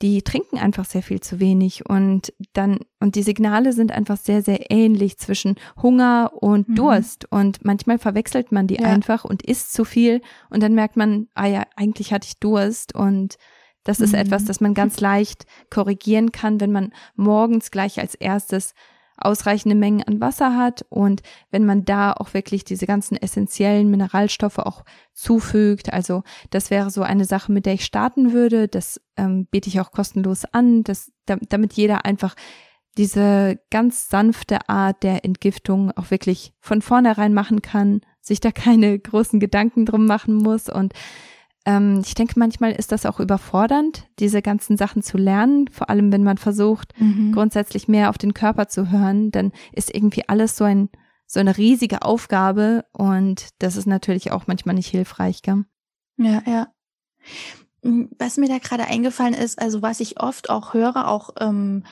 [0.00, 4.42] die trinken einfach sehr viel zu wenig und dann und die Signale sind einfach sehr
[4.42, 6.74] sehr ähnlich zwischen Hunger und mhm.
[6.74, 8.88] Durst und manchmal verwechselt man die ja.
[8.88, 12.94] einfach und isst zu viel und dann merkt man, ah ja, eigentlich hatte ich Durst
[12.94, 13.36] und
[13.84, 14.20] das ist mhm.
[14.20, 18.74] etwas, das man ganz leicht korrigieren kann, wenn man morgens gleich als erstes
[19.16, 24.58] ausreichende Mengen an Wasser hat und wenn man da auch wirklich diese ganzen essentiellen Mineralstoffe
[24.58, 25.92] auch zufügt.
[25.92, 28.68] Also das wäre so eine Sache, mit der ich starten würde.
[28.68, 32.34] Das ähm, biete ich auch kostenlos an, dass, damit jeder einfach
[32.98, 38.98] diese ganz sanfte Art der Entgiftung auch wirklich von vornherein machen kann, sich da keine
[38.98, 40.92] großen Gedanken drum machen muss und
[41.64, 46.12] ähm, ich denke, manchmal ist das auch überfordernd, diese ganzen Sachen zu lernen, vor allem
[46.12, 47.32] wenn man versucht, mhm.
[47.32, 50.88] grundsätzlich mehr auf den Körper zu hören, dann ist irgendwie alles so ein
[51.32, 55.64] so eine riesige Aufgabe und das ist natürlich auch manchmal nicht hilfreich, gell?
[56.18, 56.66] Ja, ja.
[57.82, 61.84] Hm, was mir da gerade eingefallen ist, also was ich oft auch höre, auch ähm,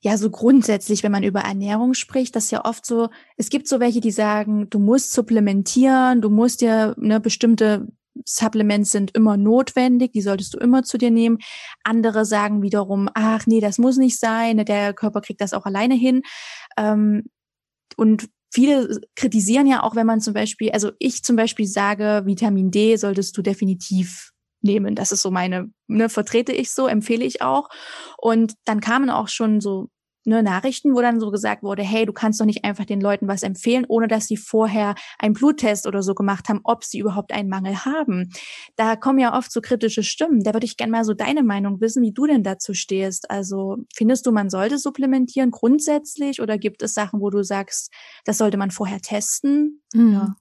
[0.00, 3.78] ja so grundsätzlich, wenn man über Ernährung spricht, dass ja oft so, es gibt so
[3.78, 7.86] welche, die sagen, du musst supplementieren, du musst dir eine bestimmte
[8.24, 11.38] Supplements sind immer notwendig, die solltest du immer zu dir nehmen.
[11.82, 15.66] Andere sagen wiederum, ach nee, das muss nicht sein, ne, der Körper kriegt das auch
[15.66, 16.22] alleine hin.
[16.76, 17.24] Ähm,
[17.96, 22.70] und viele kritisieren ja auch, wenn man zum Beispiel, also ich zum Beispiel sage, Vitamin
[22.70, 24.30] D solltest du definitiv
[24.62, 24.94] nehmen.
[24.94, 27.68] Das ist so meine, ne, vertrete ich so, empfehle ich auch.
[28.16, 29.88] Und dann kamen auch schon so
[30.26, 33.28] ne, Nachrichten, wo dann so gesagt wurde, hey, du kannst doch nicht einfach den Leuten
[33.28, 37.32] was empfehlen, ohne dass sie vorher einen Bluttest oder so gemacht haben, ob sie überhaupt
[37.32, 38.30] einen Mangel haben.
[38.76, 40.42] Da kommen ja oft so kritische Stimmen.
[40.42, 43.30] Da würde ich gerne mal so deine Meinung wissen, wie du denn dazu stehst.
[43.30, 47.92] Also findest du, man sollte supplementieren grundsätzlich oder gibt es Sachen, wo du sagst,
[48.24, 49.80] das sollte man vorher testen?
[49.94, 50.12] Mhm.
[50.12, 50.36] Ja.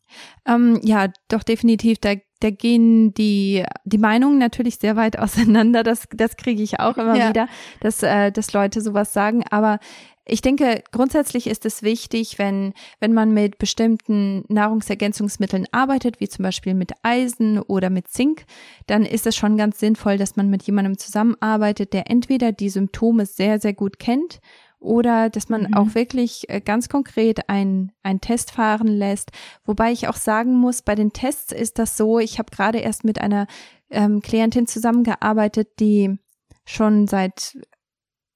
[0.45, 1.99] Ähm, ja, doch definitiv.
[1.99, 5.83] Da da gehen die, die Meinungen natürlich sehr weit auseinander.
[5.83, 7.29] Das, das kriege ich auch immer ja.
[7.29, 7.47] wieder,
[7.79, 9.43] dass, äh, dass Leute sowas sagen.
[9.49, 9.79] Aber
[10.25, 16.43] ich denke, grundsätzlich ist es wichtig, wenn, wenn man mit bestimmten Nahrungsergänzungsmitteln arbeitet, wie zum
[16.43, 18.45] Beispiel mit Eisen oder mit Zink,
[18.87, 23.25] dann ist es schon ganz sinnvoll, dass man mit jemandem zusammenarbeitet, der entweder die Symptome
[23.25, 24.39] sehr, sehr gut kennt
[24.83, 25.73] oder dass man mhm.
[25.73, 29.31] auch wirklich äh, ganz konkret ein ein Test fahren lässt.
[29.65, 33.03] Wobei ich auch sagen muss, bei den Tests ist das so, ich habe gerade erst
[33.03, 33.47] mit einer
[33.89, 36.19] ähm, Klientin zusammengearbeitet, die
[36.65, 37.57] schon seit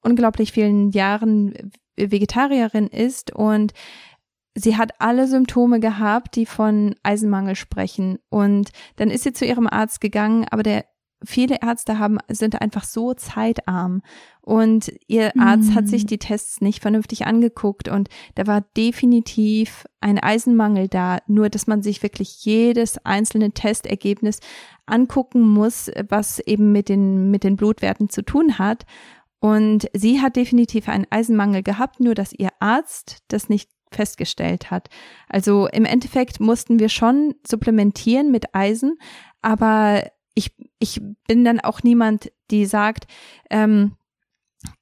[0.02, 3.72] unglaublich vielen Jahren Vegetarierin ist und
[4.54, 8.18] sie hat alle Symptome gehabt, die von Eisenmangel sprechen.
[8.28, 10.84] Und dann ist sie zu ihrem Arzt gegangen, aber der
[11.24, 14.02] viele Ärzte haben, sind einfach so zeitarm
[14.40, 15.74] und ihr Arzt mhm.
[15.74, 16.06] hat sich mhm.
[16.08, 21.82] die Tests nicht vernünftig angeguckt und da war definitiv ein Eisenmangel da, nur dass man
[21.82, 24.40] sich wirklich jedes einzelne Testergebnis
[24.86, 28.86] angucken muss, was eben mit den, mit den Blutwerten zu tun hat.
[29.40, 34.88] Und sie hat definitiv einen Eisenmangel gehabt, nur dass ihr Arzt das nicht festgestellt hat.
[35.28, 38.98] Also im Endeffekt mussten wir schon supplementieren mit Eisen,
[39.40, 40.04] aber
[40.38, 43.06] ich, ich bin dann auch niemand, die sagt,
[43.50, 43.96] ähm,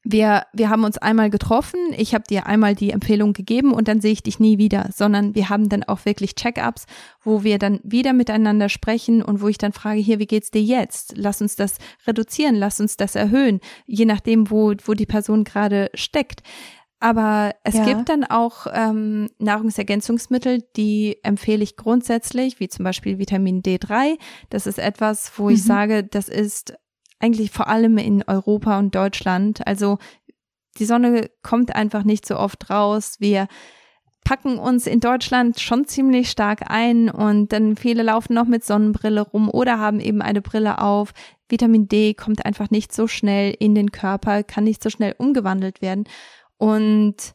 [0.02, 4.00] wir, wir haben uns einmal getroffen, ich habe dir einmal die Empfehlung gegeben und dann
[4.00, 6.86] sehe ich dich nie wieder, sondern wir haben dann auch wirklich Check-ups,
[7.22, 10.62] wo wir dann wieder miteinander sprechen und wo ich dann frage, hier, wie geht's dir
[10.62, 11.12] jetzt?
[11.16, 15.90] Lass uns das reduzieren, lass uns das erhöhen, je nachdem, wo, wo die Person gerade
[15.92, 16.42] steckt.
[16.98, 17.84] Aber es ja.
[17.84, 24.18] gibt dann auch ähm, Nahrungsergänzungsmittel, die empfehle ich grundsätzlich, wie zum Beispiel Vitamin D3.
[24.48, 25.50] Das ist etwas, wo mhm.
[25.50, 26.74] ich sage, das ist
[27.18, 29.66] eigentlich vor allem in Europa und Deutschland.
[29.66, 29.98] Also
[30.78, 33.16] die Sonne kommt einfach nicht so oft raus.
[33.18, 33.48] Wir
[34.24, 39.20] packen uns in Deutschland schon ziemlich stark ein und dann viele laufen noch mit Sonnenbrille
[39.20, 41.12] rum oder haben eben eine Brille auf.
[41.48, 45.80] Vitamin D kommt einfach nicht so schnell in den Körper, kann nicht so schnell umgewandelt
[45.80, 46.04] werden.
[46.58, 47.32] Und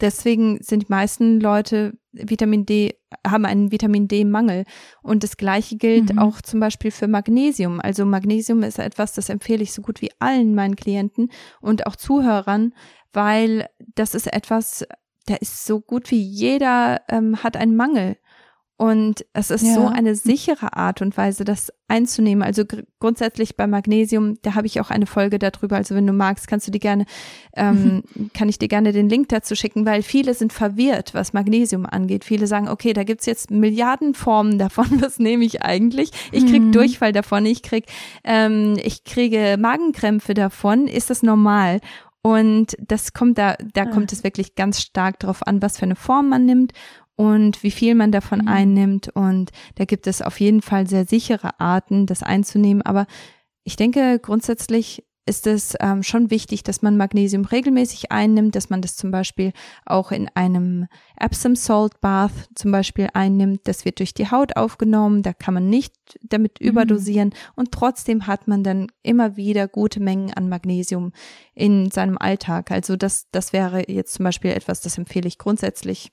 [0.00, 2.94] deswegen sind die meisten Leute Vitamin D,
[3.26, 4.64] haben einen Vitamin D-Mangel.
[5.02, 6.18] Und das Gleiche gilt mhm.
[6.18, 7.80] auch zum Beispiel für Magnesium.
[7.80, 11.96] Also Magnesium ist etwas, das empfehle ich so gut wie allen meinen Klienten und auch
[11.96, 12.74] Zuhörern,
[13.12, 14.84] weil das ist etwas,
[15.26, 18.16] da ist so gut wie jeder ähm, hat einen Mangel.
[18.76, 19.74] Und es ist ja.
[19.74, 22.42] so eine sichere Art und Weise, das einzunehmen.
[22.42, 25.76] Also gr grundsätzlich bei Magnesium, da habe ich auch eine Folge darüber.
[25.76, 27.04] Also wenn du magst, kannst du dir gerne,
[27.54, 28.30] ähm, mhm.
[28.34, 32.24] kann ich dir gerne den Link dazu schicken, weil viele sind verwirrt, was Magnesium angeht.
[32.24, 34.86] Viele sagen, okay, da gibt's jetzt Milliarden Formen davon.
[35.00, 36.10] Was nehme ich eigentlich?
[36.32, 36.72] Ich krieg mhm.
[36.72, 37.84] Durchfall davon, ich krieg,
[38.24, 40.88] ähm, ich kriege Magenkrämpfe davon.
[40.88, 41.80] Ist das normal?
[42.22, 43.86] Und das kommt da, da ah.
[43.86, 46.72] kommt es wirklich ganz stark darauf an, was für eine Form man nimmt
[47.16, 48.48] und wie viel man davon mhm.
[48.48, 49.08] einnimmt.
[49.14, 52.82] Und da gibt es auf jeden Fall sehr sichere Arten, das einzunehmen.
[52.82, 53.06] Aber
[53.64, 58.82] ich denke, grundsätzlich ist es ähm, schon wichtig, dass man Magnesium regelmäßig einnimmt, dass man
[58.82, 59.52] das zum Beispiel
[59.86, 60.86] auch in einem
[61.18, 63.62] Epsom Salt Bath zum Beispiel einnimmt.
[63.64, 66.68] Das wird durch die Haut aufgenommen, da kann man nicht damit mhm.
[66.68, 71.12] überdosieren und trotzdem hat man dann immer wieder gute Mengen an Magnesium
[71.54, 72.70] in seinem Alltag.
[72.70, 76.12] Also das, das wäre jetzt zum Beispiel etwas, das empfehle ich grundsätzlich.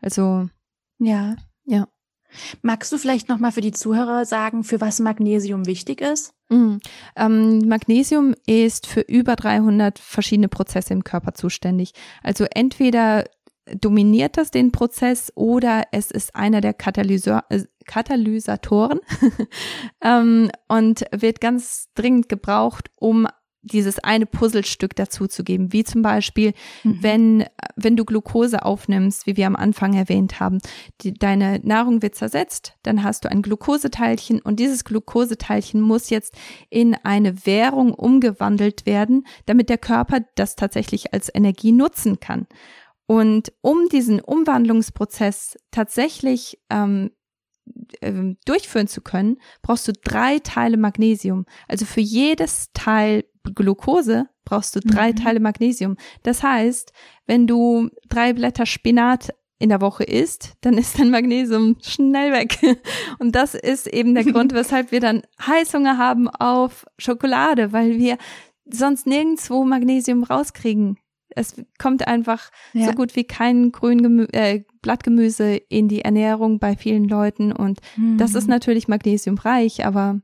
[0.00, 0.48] Also
[0.98, 1.88] ja, ja.
[2.60, 6.34] Magst du vielleicht nochmal für die Zuhörer sagen, für was Magnesium wichtig ist?
[6.48, 6.76] Mm.
[7.14, 11.92] Ähm, Magnesium ist für über 300 verschiedene Prozesse im Körper zuständig.
[12.22, 13.24] Also entweder
[13.74, 19.00] dominiert das den Prozess oder es ist einer der Katalysor äh, Katalysatoren
[20.02, 23.26] ähm, und wird ganz dringend gebraucht, um
[23.72, 26.52] dieses eine Puzzlestück dazuzugeben, wie zum Beispiel,
[26.84, 26.98] mhm.
[27.02, 27.44] wenn,
[27.76, 30.58] wenn du Glucose aufnimmst, wie wir am Anfang erwähnt haben,
[31.00, 36.34] die, deine Nahrung wird zersetzt, dann hast du ein Glukoseteilchen und dieses Glukoseteilchen muss jetzt
[36.70, 42.46] in eine Währung umgewandelt werden, damit der Körper das tatsächlich als Energie nutzen kann.
[43.06, 47.12] Und um diesen Umwandlungsprozess tatsächlich ähm,
[48.00, 51.46] ähm durchführen zu können, brauchst du drei Teile Magnesium.
[51.68, 55.16] Also für jedes Teil Glucose brauchst du drei mhm.
[55.16, 55.96] Teile Magnesium.
[56.22, 56.92] Das heißt,
[57.26, 62.58] wenn du drei Blätter Spinat in der Woche isst, dann ist dein Magnesium schnell weg.
[63.18, 68.18] Und das ist eben der Grund, weshalb wir dann Heißhunger haben auf Schokolade, weil wir
[68.70, 70.98] sonst nirgendwo Magnesium rauskriegen.
[71.28, 72.86] Es kommt einfach ja.
[72.86, 78.16] so gut wie kein grün äh, Blattgemüse in die Ernährung bei vielen Leuten und mhm.
[78.16, 78.50] das ist mhm.
[78.50, 80.20] natürlich magnesiumreich, aber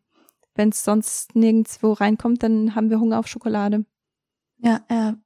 [0.55, 3.85] wenn es sonst nirgendwo reinkommt, dann haben wir Hunger auf Schokolade.
[4.59, 5.17] Ja, ja.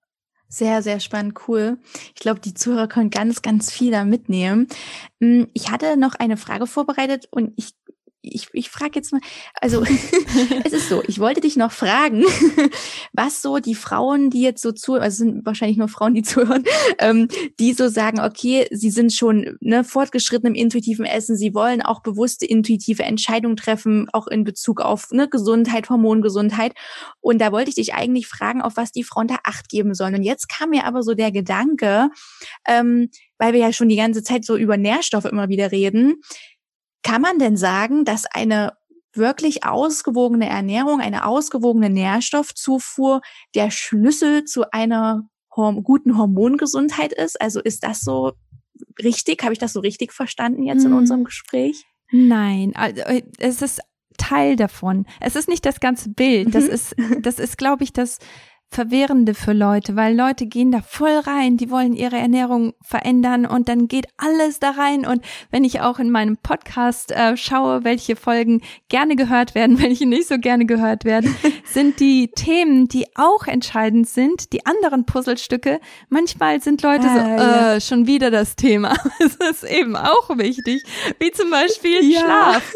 [0.48, 1.78] Sehr, sehr spannend, cool.
[2.14, 4.68] Ich glaube, die Zuhörer können ganz, ganz viel da mitnehmen.
[5.20, 7.74] Hm, ich hatte noch eine Frage vorbereitet und ich
[8.26, 9.20] ich, ich frage jetzt mal,
[9.60, 9.82] also
[10.64, 12.24] es ist so, ich wollte dich noch fragen,
[13.12, 16.64] was so die Frauen, die jetzt so zu, also sind wahrscheinlich nur Frauen, die zuhören,
[16.98, 21.82] ähm, die so sagen, okay, sie sind schon ne, fortgeschritten im intuitiven Essen, sie wollen
[21.82, 26.74] auch bewusste intuitive Entscheidungen treffen, auch in Bezug auf ne, Gesundheit, Hormongesundheit.
[27.20, 30.14] Und da wollte ich dich eigentlich fragen, auf was die Frauen da Acht geben sollen.
[30.14, 32.10] Und jetzt kam mir aber so der Gedanke,
[32.66, 36.20] ähm, weil wir ja schon die ganze Zeit so über Nährstoffe immer wieder reden,
[37.06, 38.72] kann man denn sagen, dass eine
[39.14, 43.20] wirklich ausgewogene Ernährung, eine ausgewogene Nährstoffzufuhr
[43.54, 45.22] der Schlüssel zu einer
[45.54, 47.40] horm guten Hormongesundheit ist?
[47.40, 48.32] Also ist das so
[49.02, 49.44] richtig?
[49.44, 50.98] Habe ich das so richtig verstanden jetzt in hm.
[50.98, 51.84] unserem Gespräch?
[52.10, 53.02] Nein, also
[53.38, 53.80] es ist
[54.18, 55.06] Teil davon.
[55.20, 56.56] Es ist nicht das ganze Bild.
[56.56, 56.70] Das mhm.
[56.70, 58.18] ist, das ist, glaube ich, das
[58.68, 63.68] Verwirrende für Leute, weil Leute gehen da voll rein, die wollen ihre Ernährung verändern und
[63.68, 65.06] dann geht alles da rein.
[65.06, 70.06] Und wenn ich auch in meinem Podcast äh, schaue, welche Folgen gerne gehört werden, welche
[70.06, 75.80] nicht so gerne gehört werden, sind die Themen, die auch entscheidend sind, die anderen Puzzlestücke.
[76.08, 77.74] Manchmal sind Leute ah, so, ja.
[77.74, 78.94] äh, schon wieder das Thema.
[79.38, 80.82] Das ist eben auch wichtig,
[81.18, 82.20] wie zum Beispiel ja.
[82.20, 82.72] Schlaf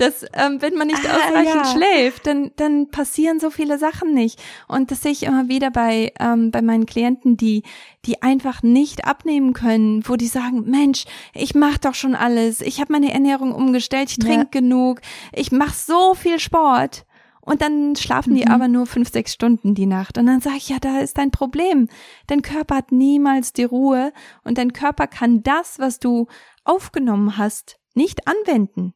[0.00, 1.64] dass ähm, wenn man nicht ah, ausreichend ja.
[1.66, 4.40] schläft, dann, dann passieren so viele Sachen nicht.
[4.66, 7.64] Und das sehe ich immer wieder bei, ähm, bei meinen Klienten, die,
[8.06, 12.80] die einfach nicht abnehmen können, wo die sagen, Mensch, ich mache doch schon alles, ich
[12.80, 14.60] habe meine Ernährung umgestellt, ich trinke ja.
[14.60, 15.00] genug,
[15.32, 17.04] ich mache so viel Sport.
[17.42, 18.52] Und dann schlafen die mhm.
[18.52, 20.18] aber nur fünf, sechs Stunden die Nacht.
[20.18, 21.88] Und dann sage ich, ja, da ist dein Problem.
[22.26, 24.12] Dein Körper hat niemals die Ruhe
[24.44, 26.26] und dein Körper kann das, was du
[26.64, 28.94] aufgenommen hast, nicht anwenden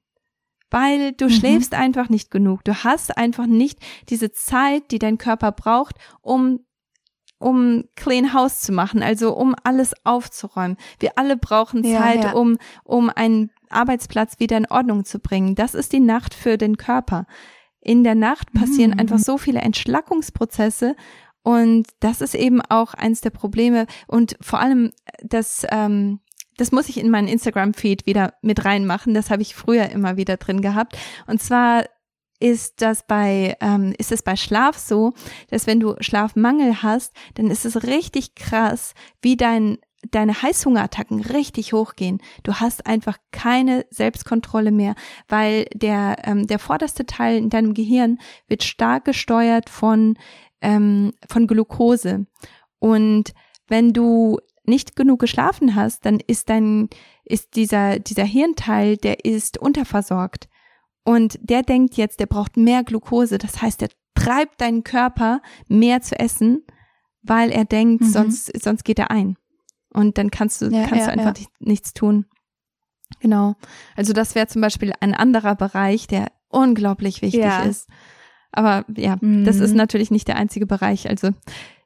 [0.74, 1.30] weil du mhm.
[1.30, 2.64] schläfst einfach nicht genug.
[2.64, 6.66] Du hast einfach nicht diese Zeit, die dein Körper braucht, um
[7.38, 10.76] um clean house zu machen, also um alles aufzuräumen.
[10.98, 12.32] Wir alle brauchen Zeit, ja, ja.
[12.32, 15.54] um um einen Arbeitsplatz wieder in Ordnung zu bringen.
[15.54, 17.26] Das ist die Nacht für den Körper.
[17.80, 18.98] In der Nacht passieren mhm.
[18.98, 20.96] einfach so viele Entschlackungsprozesse
[21.44, 24.90] und das ist eben auch eins der Probleme und vor allem
[25.22, 26.18] das ähm,
[26.56, 29.14] das muss ich in meinen Instagram-Feed wieder mit reinmachen.
[29.14, 30.96] Das habe ich früher immer wieder drin gehabt.
[31.26, 31.84] Und zwar
[32.40, 35.12] ist das bei ähm, ist es bei Schlaf so,
[35.50, 39.78] dass wenn du Schlafmangel hast, dann ist es richtig krass, wie dein
[40.10, 42.20] deine Heißhungerattacken richtig hochgehen.
[42.42, 44.94] Du hast einfach keine Selbstkontrolle mehr,
[45.28, 50.18] weil der ähm, der vorderste Teil in deinem Gehirn wird stark gesteuert von
[50.60, 52.26] ähm, von Glucose
[52.78, 53.32] und
[53.68, 56.88] wenn du nicht genug geschlafen hast, dann ist dein,
[57.24, 60.48] ist dieser, dieser Hirnteil, der ist unterversorgt.
[61.04, 63.38] Und der denkt jetzt, der braucht mehr Glucose.
[63.38, 66.64] Das heißt, der treibt deinen Körper mehr zu essen,
[67.22, 68.08] weil er denkt, mhm.
[68.08, 69.36] sonst, sonst geht er ein.
[69.92, 71.46] Und dann kannst du, ja, kannst ja, du einfach ja.
[71.60, 72.26] nichts tun.
[73.20, 73.54] Genau.
[73.96, 77.88] Also das wäre zum Beispiel ein anderer Bereich, der unglaublich wichtig ist.
[78.50, 79.44] Aber ja, mhm.
[79.44, 79.76] das ist mhm.
[79.76, 81.08] natürlich nicht der einzige Bereich.
[81.08, 81.30] Also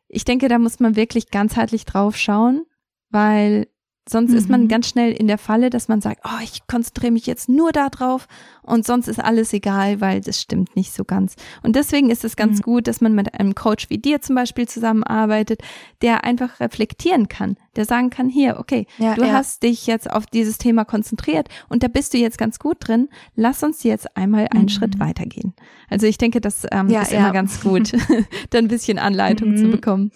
[0.08, 2.64] ich denke, da muss man wirklich ganzheitlich drauf schauen,
[3.10, 3.68] weil
[4.08, 4.36] Sonst mhm.
[4.36, 4.68] ist man mhm.
[4.68, 7.88] ganz schnell in der Falle, dass man sagt, oh, ich konzentriere mich jetzt nur da
[7.88, 8.26] drauf
[8.62, 11.36] und sonst ist alles egal, weil das stimmt nicht so ganz.
[11.62, 12.62] Und deswegen ist es ganz mhm.
[12.62, 15.60] gut, dass man mit einem Coach wie dir zum Beispiel zusammenarbeitet,
[16.00, 19.32] der einfach reflektieren kann, der sagen kann, hier, okay, ja, du ja.
[19.32, 23.08] hast dich jetzt auf dieses Thema konzentriert und da bist du jetzt ganz gut drin.
[23.34, 24.68] Lass uns jetzt einmal einen mhm.
[24.70, 25.54] Schritt weitergehen.
[25.90, 27.92] Also ich denke, das ähm, ja, ist immer ganz gut,
[28.50, 29.70] da ein bisschen Anleitung zu mhm.
[29.70, 30.12] bekommen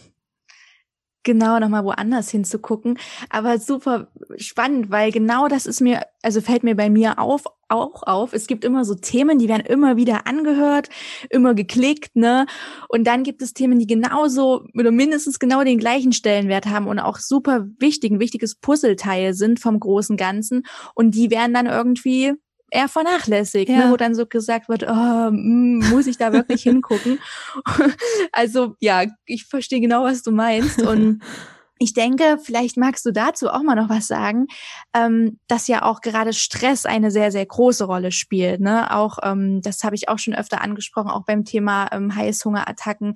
[1.23, 2.99] genau nochmal woanders hinzugucken.
[3.31, 8.03] Aber super spannend, weil genau das ist mir, also fällt mir bei mir auf, auch
[8.03, 8.33] auf.
[8.33, 10.89] Es gibt immer so Themen, die werden immer wieder angehört,
[11.31, 12.47] immer geklickt, ne?
[12.89, 16.99] Und dann gibt es Themen, die genauso oder mindestens genau den gleichen Stellenwert haben und
[16.99, 20.65] auch super wichtig, ein wichtiges Puzzleteil sind vom großen Ganzen.
[20.95, 22.35] Und die werden dann irgendwie
[22.73, 23.85] eher vernachlässigt, ne, ja.
[23.87, 27.21] ne, wo dann so gesagt wird, oh, muss ich da wirklich hingucken?
[28.33, 31.23] also ja, ich verstehe genau, was du meinst und
[31.83, 34.47] ich denke, vielleicht magst du dazu auch mal noch was sagen,
[34.95, 38.61] ähm, dass ja auch gerade Stress eine sehr, sehr große Rolle spielt.
[38.61, 38.95] Ne?
[38.95, 43.15] Auch, ähm, das habe ich auch schon öfter angesprochen, auch beim Thema ähm, Heißhungerattacken.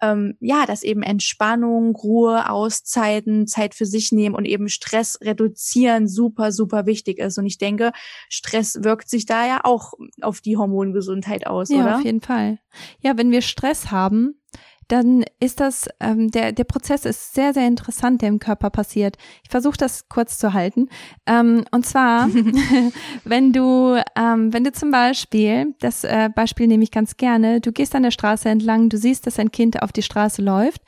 [0.00, 6.08] Ähm, ja, dass eben Entspannung, Ruhe, Auszeiten, Zeit für sich nehmen und eben Stress reduzieren
[6.08, 7.36] super, super wichtig ist.
[7.36, 7.92] Und ich denke,
[8.30, 9.92] Stress wirkt sich da ja auch
[10.22, 11.86] auf die Hormongesundheit aus, ja, oder?
[11.86, 12.58] Ja, auf jeden Fall.
[13.00, 14.40] Ja, wenn wir Stress haben,
[14.88, 19.16] dann ist das, ähm, der, der Prozess ist sehr, sehr interessant, der im Körper passiert.
[19.42, 20.88] Ich versuche das kurz zu halten.
[21.26, 22.28] Ähm, und zwar,
[23.24, 27.72] wenn du, ähm, wenn du zum Beispiel, das äh, Beispiel nehme ich ganz gerne, du
[27.72, 30.82] gehst an der Straße entlang, du siehst, dass ein Kind auf die Straße läuft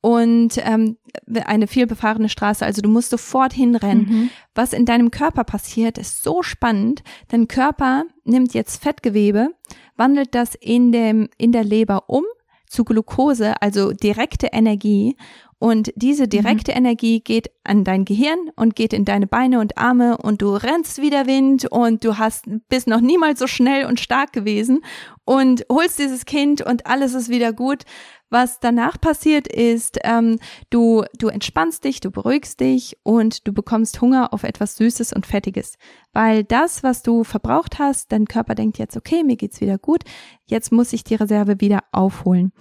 [0.00, 0.96] und ähm,
[1.44, 4.06] eine vielbefahrene Straße, also du musst sofort hinrennen.
[4.08, 4.30] Mhm.
[4.54, 7.02] Was in deinem Körper passiert, ist so spannend.
[7.28, 9.48] Dein Körper nimmt jetzt Fettgewebe,
[9.96, 12.24] wandelt das in dem in der Leber um
[12.70, 15.16] zu Glucose, also direkte Energie.
[15.60, 16.30] Und diese mhm.
[16.30, 16.78] direkte mhm.
[16.78, 21.02] Energie geht an dein Gehirn und geht in deine Beine und Arme und du rennst
[21.02, 24.80] wie der Wind und du hast, bist noch niemals so schnell und stark gewesen
[25.26, 27.84] und holst dieses Kind und alles ist wieder gut.
[28.30, 30.38] Was danach passiert ist, ähm,
[30.70, 35.26] du, du entspannst dich, du beruhigst dich und du bekommst Hunger auf etwas Süßes und
[35.26, 35.76] Fettiges.
[36.14, 40.04] Weil das, was du verbraucht hast, dein Körper denkt jetzt, okay, mir geht's wieder gut,
[40.46, 42.52] jetzt muss ich die Reserve wieder aufholen.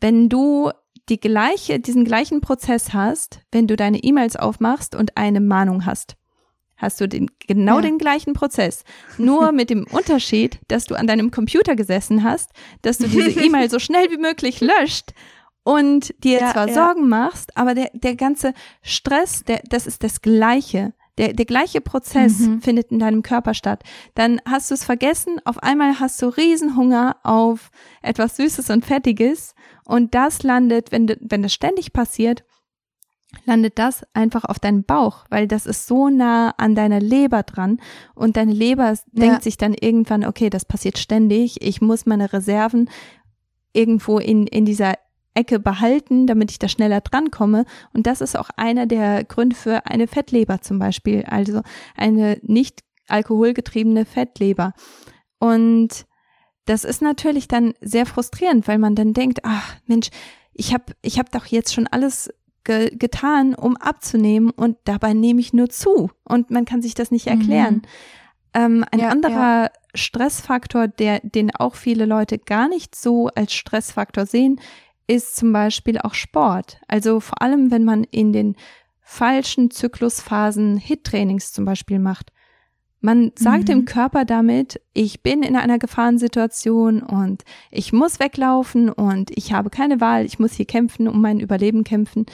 [0.00, 0.70] Wenn du
[1.10, 6.16] die gleiche, diesen gleichen Prozess hast, wenn du deine E-Mails aufmachst und eine Mahnung hast
[6.80, 7.82] hast du den, genau ja.
[7.82, 8.84] den gleichen Prozess.
[9.18, 12.50] Nur mit dem Unterschied, dass du an deinem Computer gesessen hast,
[12.82, 15.12] dass du diese E-Mail so schnell wie möglich löscht
[15.62, 16.74] und dir ja, zwar ja.
[16.74, 20.94] Sorgen machst, aber der, der ganze Stress, der, das ist das Gleiche.
[21.20, 22.62] Der, der gleiche Prozess mhm.
[22.62, 23.84] findet in deinem Körper statt.
[24.14, 29.54] Dann hast du es vergessen, auf einmal hast du Riesenhunger auf etwas Süßes und Fettiges
[29.84, 32.42] und das landet, wenn, wenn das ständig passiert,
[33.44, 37.82] landet das einfach auf deinen Bauch, weil das ist so nah an deiner Leber dran
[38.14, 38.96] und deine Leber ja.
[39.12, 42.88] denkt sich dann irgendwann, okay, das passiert ständig, ich muss meine Reserven
[43.74, 44.94] irgendwo in, in dieser
[45.34, 47.64] Ecke behalten, damit ich da schneller drankomme.
[47.92, 51.62] Und das ist auch einer der Gründe für eine Fettleber zum Beispiel, also
[51.96, 54.72] eine nicht alkoholgetriebene Fettleber.
[55.38, 56.06] Und
[56.66, 60.10] das ist natürlich dann sehr frustrierend, weil man dann denkt, ach Mensch,
[60.52, 62.30] ich habe ich hab doch jetzt schon alles
[62.64, 67.10] ge getan, um abzunehmen und dabei nehme ich nur zu und man kann sich das
[67.10, 67.76] nicht erklären.
[67.76, 67.82] Mhm.
[68.52, 69.70] Ähm, ein ja, anderer ja.
[69.94, 74.60] Stressfaktor, der, den auch viele Leute gar nicht so als Stressfaktor sehen,
[75.10, 76.80] ist zum Beispiel auch Sport.
[76.86, 78.54] Also vor allem, wenn man in den
[79.02, 82.30] falschen Zyklusphasen Hit-Trainings zum Beispiel macht.
[83.00, 83.66] Man sagt mhm.
[83.66, 87.42] dem Körper damit, ich bin in einer Gefahrensituation und
[87.72, 91.82] ich muss weglaufen und ich habe keine Wahl, ich muss hier kämpfen, um mein Überleben
[91.82, 92.26] kämpfen.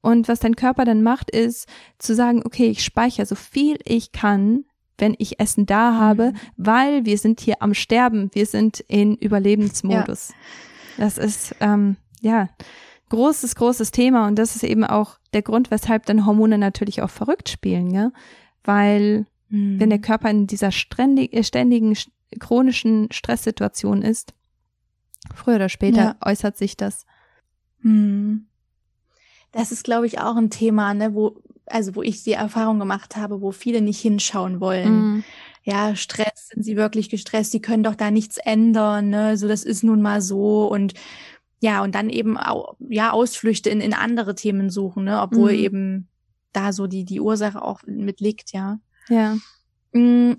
[0.00, 1.68] Und was dein Körper dann macht, ist
[1.98, 4.64] zu sagen, okay, ich speichere so viel ich kann,
[4.96, 6.36] wenn ich Essen da habe, mhm.
[6.56, 10.28] weil wir sind hier am Sterben, wir sind in Überlebensmodus.
[10.28, 10.34] Ja.
[10.96, 12.48] Das ist, ähm, ja,
[13.10, 17.10] großes, großes Thema und das ist eben auch der Grund, weshalb dann Hormone natürlich auch
[17.10, 18.10] verrückt spielen, ja,
[18.64, 19.78] weil Mhm.
[19.78, 21.96] Wenn der Körper in dieser ständig, äh, ständigen
[22.40, 24.32] chronischen Stresssituation ist,
[25.34, 26.16] früher oder später ja.
[26.24, 27.06] äußert sich das.
[27.82, 28.46] Mhm.
[29.52, 33.16] Das ist, glaube ich, auch ein Thema, ne, wo, also wo ich die Erfahrung gemacht
[33.16, 34.94] habe, wo viele nicht hinschauen wollen.
[34.94, 35.24] Mhm.
[35.64, 37.52] Ja, Stress, sind sie wirklich gestresst?
[37.52, 39.36] Die können doch da nichts ändern, ne?
[39.36, 40.66] So, das ist nun mal so.
[40.66, 40.94] Und
[41.62, 45.58] ja, und dann eben auch, ja, Ausflüchte in, in andere Themen suchen, ne, obwohl mhm.
[45.58, 46.08] eben
[46.52, 48.80] da so die, die Ursache auch mit liegt, ja.
[49.08, 49.36] Ja.
[49.92, 50.32] Mm,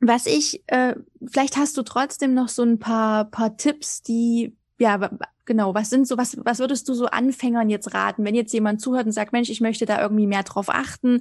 [0.00, 5.10] was ich, äh, vielleicht hast du trotzdem noch so ein paar, paar Tipps, die, ja,
[5.44, 8.80] genau, was sind so, was, was würdest du so Anfängern jetzt raten, wenn jetzt jemand
[8.80, 11.20] zuhört und sagt, Mensch, ich möchte da irgendwie mehr drauf achten,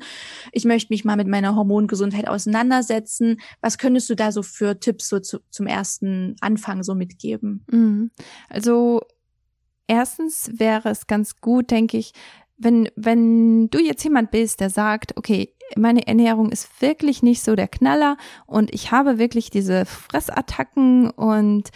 [0.53, 5.09] ich möchte mich mal mit meiner Hormongesundheit auseinandersetzen, was könntest du da so für Tipps
[5.09, 7.65] so zu, zum ersten Anfang so mitgeben?
[7.69, 8.11] Mhm.
[8.47, 9.01] Also,
[9.87, 12.13] erstens wäre es ganz gut, denke ich,
[12.57, 17.55] wenn, wenn du jetzt jemand bist, der sagt, okay, meine Ernährung ist wirklich nicht so
[17.55, 18.15] der Knaller
[18.47, 21.71] und ich habe wirklich diese Fressattacken und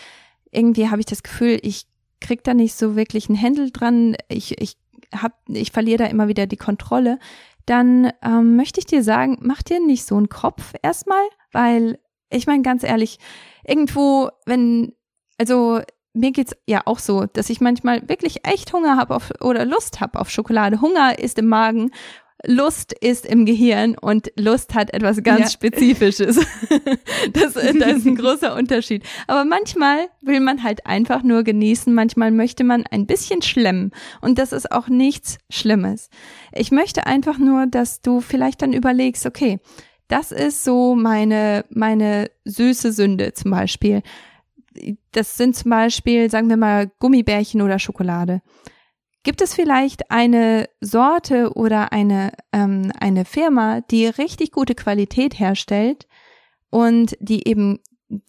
[0.53, 1.85] irgendwie habe ich das Gefühl, ich
[2.21, 4.77] krieg da nicht so wirklich einen Händel dran, ich, ich
[5.13, 7.19] hab, ich verliere da immer wieder die Kontrolle,
[7.65, 11.99] dann ähm, möchte ich dir sagen, mach dir nicht so einen Kopf erstmal, weil
[12.29, 13.19] ich meine ganz ehrlich,
[13.65, 14.93] irgendwo, wenn,
[15.37, 15.81] also
[16.13, 19.99] mir geht's ja auch so, dass ich manchmal wirklich echt Hunger habe auf oder Lust
[19.99, 20.81] habe auf Schokolade.
[20.81, 21.91] Hunger ist im Magen,
[22.45, 25.49] Lust ist im Gehirn und Lust hat etwas ganz ja.
[25.49, 26.35] Spezifisches.
[27.33, 29.03] das, das ist ein großer Unterschied.
[29.27, 33.91] Aber manchmal will man halt einfach nur genießen, manchmal möchte man ein bisschen schlemmen
[34.21, 36.09] und das ist auch nichts Schlimmes.
[36.51, 39.59] Ich möchte einfach nur, dass du vielleicht dann überlegst, okay,
[40.09, 44.03] das ist so meine, meine süße Sünde zum Beispiel
[45.11, 48.41] das sind zum Beispiel, sagen wir mal, Gummibärchen oder Schokolade.
[49.23, 56.07] Gibt es vielleicht eine Sorte oder eine, ähm, eine Firma, die richtig gute Qualität herstellt
[56.69, 57.79] und die eben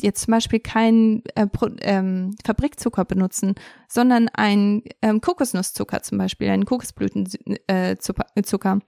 [0.01, 1.47] jetzt zum Beispiel keinen äh,
[1.83, 3.55] ähm, Fabrikzucker benutzen,
[3.89, 8.81] sondern einen ähm, Kokosnusszucker zum Beispiel, einen Kokosblütenzucker äh,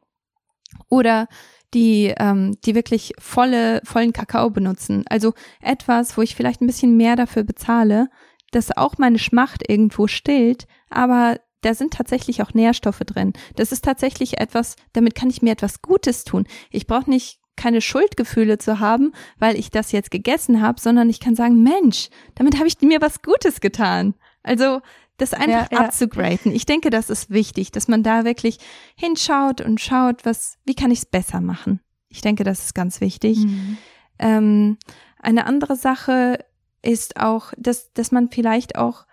[0.88, 1.28] oder
[1.74, 5.04] die, ähm, die wirklich volle, vollen Kakao benutzen.
[5.08, 8.08] Also etwas, wo ich vielleicht ein bisschen mehr dafür bezahle,
[8.52, 13.32] das auch meine Schmacht irgendwo stillt, aber da sind tatsächlich auch Nährstoffe drin.
[13.56, 16.46] Das ist tatsächlich etwas, damit kann ich mir etwas Gutes tun.
[16.70, 21.20] Ich brauche nicht keine Schuldgefühle zu haben, weil ich das jetzt gegessen habe, sondern ich
[21.20, 24.14] kann sagen, Mensch, damit habe ich mir was Gutes getan.
[24.42, 24.80] Also
[25.16, 26.52] das einfach ja, abzugraden.
[26.52, 28.58] Ich denke, das ist wichtig, dass man da wirklich
[28.94, 31.80] hinschaut und schaut, was, wie kann ich es besser machen.
[32.08, 33.38] Ich denke, das ist ganz wichtig.
[33.38, 33.78] Mhm.
[34.18, 34.78] Ähm,
[35.20, 36.44] eine andere Sache
[36.82, 39.06] ist auch, dass, dass man vielleicht auch,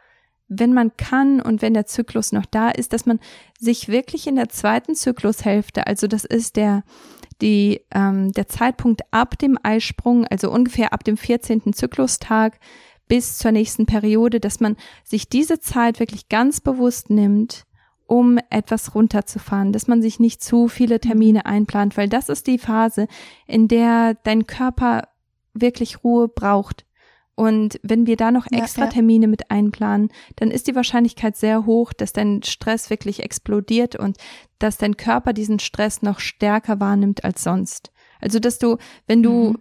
[0.59, 3.19] wenn man kann und wenn der Zyklus noch da ist, dass man
[3.59, 6.83] sich wirklich in der zweiten Zyklushälfte, also das ist der,
[7.41, 11.73] die, ähm, der Zeitpunkt ab dem Eisprung, also ungefähr ab dem 14.
[11.73, 12.59] Zyklustag,
[13.07, 17.65] bis zur nächsten Periode, dass man sich diese Zeit wirklich ganz bewusst nimmt,
[18.07, 21.51] um etwas runterzufahren, dass man sich nicht zu viele Termine mhm.
[21.51, 23.07] einplant, weil das ist die Phase,
[23.47, 25.07] in der dein Körper
[25.53, 26.85] wirklich Ruhe braucht.
[27.35, 31.91] Und wenn wir da noch extra Termine mit einplanen, dann ist die Wahrscheinlichkeit sehr hoch,
[31.91, 34.17] dass dein Stress wirklich explodiert und
[34.59, 37.91] dass dein Körper diesen Stress noch stärker wahrnimmt als sonst.
[38.21, 38.77] Also, dass du,
[39.07, 39.57] wenn du mhm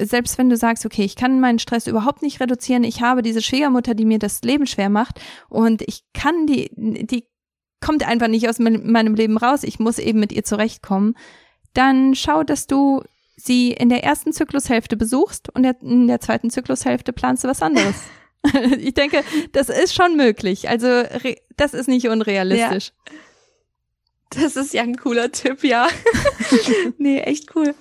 [0.00, 3.42] selbst wenn du sagst, okay, ich kann meinen Stress überhaupt nicht reduzieren, ich habe diese
[3.42, 7.26] Schwiegermutter, die mir das Leben schwer macht und ich kann die, die
[7.80, 11.14] kommt einfach nicht aus meinem Leben raus, ich muss eben mit ihr zurechtkommen,
[11.74, 13.02] dann schau, dass du
[13.36, 17.96] sie in der ersten Zyklushälfte besuchst und in der zweiten Zyklushälfte planst du was anderes.
[18.78, 20.68] ich denke, das ist schon möglich.
[20.68, 21.02] Also
[21.56, 22.92] das ist nicht unrealistisch.
[23.08, 23.14] Ja.
[24.42, 25.88] Das ist ja ein cooler Tipp, ja.
[26.98, 27.74] nee, echt cool.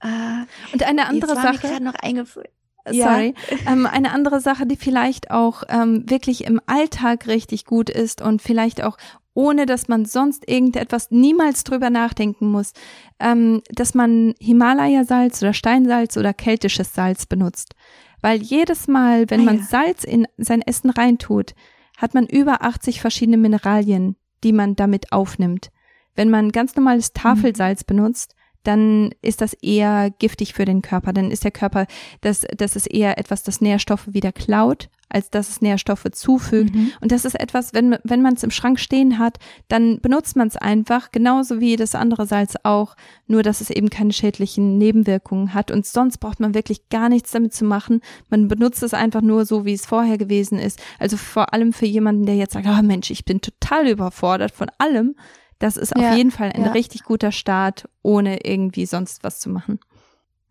[0.00, 1.68] Äh, und eine andere Jetzt war Sache.
[1.68, 2.48] Mir noch eingefallen.
[2.88, 3.34] Sorry.
[3.50, 3.72] Ja.
[3.72, 8.42] Ähm, eine andere Sache, die vielleicht auch ähm, wirklich im Alltag richtig gut ist und
[8.42, 8.96] vielleicht auch
[9.36, 12.72] ohne dass man sonst irgendetwas niemals drüber nachdenken muss,
[13.20, 17.74] ähm, dass man Himalaya-Salz oder Steinsalz oder keltisches Salz benutzt.
[18.22, 19.64] Weil jedes Mal, wenn ah, man ja.
[19.64, 21.54] Salz in sein Essen reintut,
[21.98, 25.70] hat man über 80 verschiedene Mineralien, die man damit aufnimmt.
[26.14, 27.20] Wenn man ganz normales mhm.
[27.20, 27.86] Tafelsalz mhm.
[27.94, 28.34] benutzt,
[28.66, 31.12] dann ist das eher giftig für den Körper.
[31.12, 31.86] Dann ist der Körper,
[32.20, 36.74] das, das ist eher etwas, das Nährstoffe wieder klaut, als dass es Nährstoffe zufügt.
[36.74, 36.92] Mhm.
[37.00, 39.38] Und das ist etwas, wenn, wenn man es im Schrank stehen hat,
[39.68, 42.96] dann benutzt man es einfach, genauso wie das andere Salz auch,
[43.28, 45.70] nur dass es eben keine schädlichen Nebenwirkungen hat.
[45.70, 48.00] Und sonst braucht man wirklich gar nichts damit zu machen.
[48.30, 50.82] Man benutzt es einfach nur so, wie es vorher gewesen ist.
[50.98, 54.68] Also vor allem für jemanden, der jetzt sagt, oh Mensch, ich bin total überfordert von
[54.78, 55.14] allem
[55.58, 56.72] das ist ja, auf jeden Fall ein ja.
[56.72, 59.78] richtig guter Start, ohne irgendwie sonst was zu machen.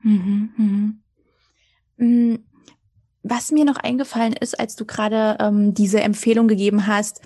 [0.01, 1.01] Mhm, mhm.
[1.97, 2.35] Mm,
[3.23, 7.21] was mir noch eingefallen ist, als du gerade ähm, diese Empfehlung gegeben hast,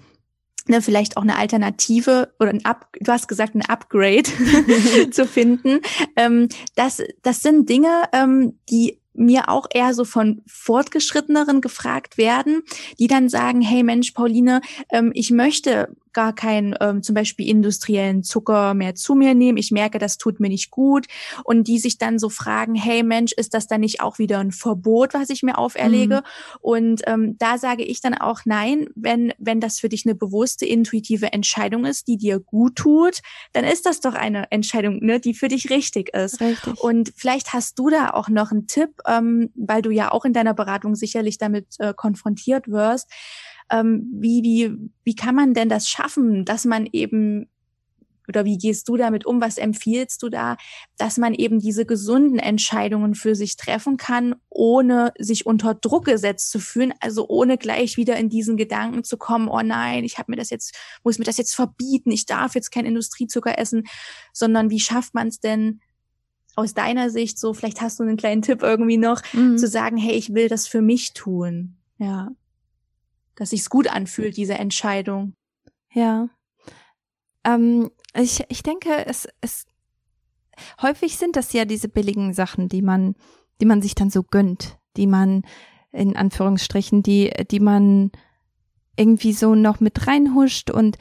[0.67, 4.29] ne, vielleicht auch eine Alternative oder ein Up, du hast gesagt, ein Upgrade
[5.11, 5.81] zu finden.
[6.15, 12.61] Ähm, das, das sind Dinge, ähm, die mir auch eher so von Fortgeschritteneren gefragt werden,
[12.99, 14.61] die dann sagen, hey Mensch, Pauline,
[14.91, 19.57] ähm, ich möchte gar keinen ähm, zum Beispiel industriellen Zucker mehr zu mir nehmen.
[19.57, 21.07] Ich merke, das tut mir nicht gut.
[21.43, 24.51] Und die sich dann so fragen, hey Mensch, ist das dann nicht auch wieder ein
[24.51, 26.15] Verbot, was ich mir auferlege?
[26.15, 26.57] Mhm.
[26.61, 30.65] Und ähm, da sage ich dann auch nein, wenn, wenn das für dich eine bewusste,
[30.65, 33.19] intuitive Entscheidung ist, die dir gut tut,
[33.53, 36.41] dann ist das doch eine Entscheidung, ne, die für dich richtig ist.
[36.41, 36.79] Richtig.
[36.79, 40.33] Und vielleicht hast du da auch noch einen Tipp, ähm, weil du ja auch in
[40.33, 43.09] deiner Beratung sicherlich damit äh, konfrontiert wirst
[43.71, 47.47] ähm, wie, wie, wie kann man denn das schaffen, dass man eben
[48.29, 49.41] oder wie gehst du damit um?
[49.41, 50.55] Was empfiehlst du da,
[50.97, 56.51] dass man eben diese gesunden Entscheidungen für sich treffen kann, ohne sich unter Druck gesetzt
[56.51, 60.31] zu fühlen, also ohne gleich wieder in diesen Gedanken zu kommen, oh nein, ich habe
[60.31, 63.87] mir das jetzt, muss mir das jetzt verbieten, ich darf jetzt kein Industriezucker essen,
[64.31, 65.81] sondern wie schafft man es denn
[66.55, 69.57] aus deiner Sicht so, vielleicht hast du einen kleinen Tipp irgendwie noch, mhm.
[69.57, 71.77] zu sagen, hey, ich will das für mich tun.
[71.97, 72.29] Ja
[73.39, 75.33] dass sich's gut anfühlt, diese Entscheidung.
[75.93, 76.29] Ja.
[77.45, 79.65] Ähm, ich, ich denke, es, es
[80.81, 83.15] häufig sind das ja diese billigen Sachen, die man,
[83.61, 85.43] die man sich dann so gönnt, die man
[85.91, 88.11] in Anführungsstrichen, die, die man
[88.97, 90.97] irgendwie so noch mit reinhuscht und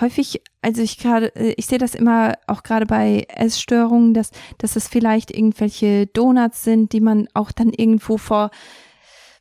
[0.00, 4.86] häufig, also ich gerade, ich sehe das immer auch gerade bei Essstörungen, dass, dass es
[4.86, 8.50] vielleicht irgendwelche Donuts sind, die man auch dann irgendwo vor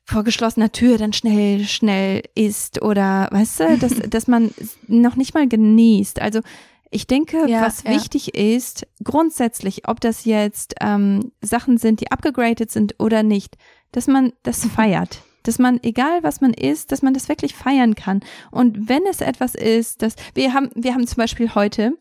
[0.08, 4.52] vor geschlossener Tür dann schnell, schnell isst oder weißt du, dass, dass man
[4.88, 6.22] noch nicht mal genießt.
[6.22, 6.40] Also
[6.90, 7.92] ich denke, ja, was ja.
[7.92, 13.58] wichtig ist, grundsätzlich, ob das jetzt ähm, Sachen sind, die abgegradet sind oder nicht,
[13.92, 17.96] dass man das feiert dass man, egal was man isst, dass man das wirklich feiern
[17.96, 18.22] kann.
[18.52, 21.94] Und wenn es etwas ist, dass wir haben, wir haben zum Beispiel heute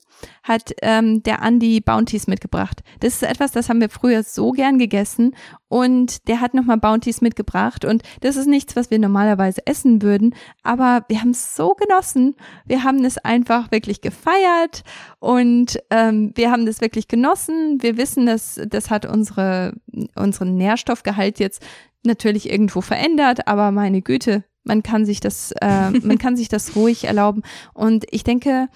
[0.42, 2.82] hat ähm, der Andy Bounties mitgebracht.
[3.01, 5.34] Das ist etwas, das haben wir früher so gern gegessen
[5.68, 10.34] und der hat nochmal Bounties mitgebracht und das ist nichts, was wir normalerweise essen würden,
[10.62, 12.36] aber wir haben es so genossen.
[12.64, 14.84] Wir haben es einfach wirklich gefeiert
[15.18, 17.82] und ähm, wir haben das wirklich genossen.
[17.82, 19.74] Wir wissen, dass das hat unsere
[20.14, 21.62] unseren Nährstoffgehalt jetzt
[22.07, 26.76] natürlich irgendwo verändert, aber meine Güte, man kann sich das, äh, man kann sich das
[26.76, 27.42] ruhig erlauben.
[27.74, 28.68] Und ich denke,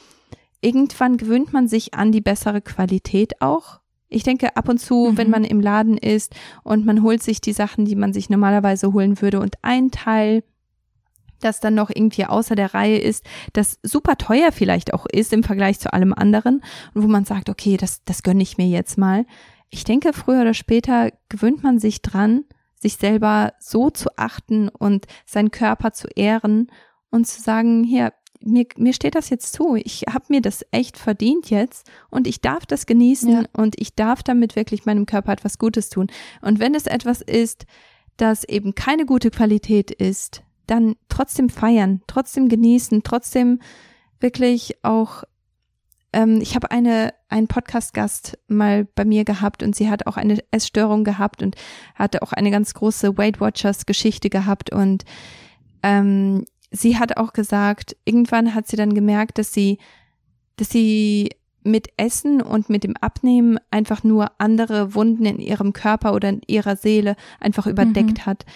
[0.60, 3.80] irgendwann gewöhnt man sich an die bessere Qualität auch.
[4.08, 5.18] Ich denke, ab und zu, mhm.
[5.18, 8.92] wenn man im Laden ist und man holt sich die Sachen, die man sich normalerweise
[8.92, 10.42] holen würde und ein Teil
[11.40, 13.24] das dann noch irgendwie außer der Reihe ist,
[13.54, 16.62] das super teuer vielleicht auch ist im Vergleich zu allem anderen
[16.92, 19.24] und wo man sagt, okay, das, das gönne ich mir jetzt mal.
[19.70, 22.44] Ich denke, früher oder später gewöhnt man sich dran
[22.80, 26.70] sich selber so zu achten und seinen Körper zu ehren
[27.10, 29.76] und zu sagen, hier, mir, mir steht das jetzt zu.
[29.76, 33.42] Ich habe mir das echt verdient jetzt und ich darf das genießen ja.
[33.52, 36.06] und ich darf damit wirklich meinem Körper etwas Gutes tun.
[36.40, 37.66] Und wenn es etwas ist,
[38.16, 43.60] das eben keine gute Qualität ist, dann trotzdem feiern, trotzdem genießen, trotzdem
[44.20, 45.24] wirklich auch
[46.12, 50.38] ähm, ich habe eine einen Podcast-Gast mal bei mir gehabt und sie hat auch eine
[50.50, 51.56] Essstörung gehabt und
[51.94, 55.04] hatte auch eine ganz große Weight Watchers Geschichte gehabt und
[55.82, 59.78] ähm, sie hat auch gesagt, irgendwann hat sie dann gemerkt, dass sie,
[60.56, 61.30] dass sie
[61.62, 66.40] mit Essen und mit dem Abnehmen einfach nur andere Wunden in ihrem Körper oder in
[66.46, 68.26] ihrer Seele einfach überdeckt mhm.
[68.26, 68.46] hat.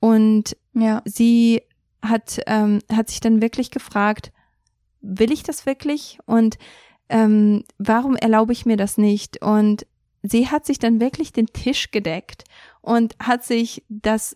[0.00, 1.02] Und ja.
[1.04, 1.62] sie
[2.02, 4.32] hat, ähm, hat sich dann wirklich gefragt,
[5.00, 6.18] will ich das wirklich?
[6.24, 6.56] Und
[7.12, 9.42] ähm, warum erlaube ich mir das nicht?
[9.42, 9.86] Und
[10.22, 12.44] sie hat sich dann wirklich den Tisch gedeckt
[12.80, 14.34] und hat sich das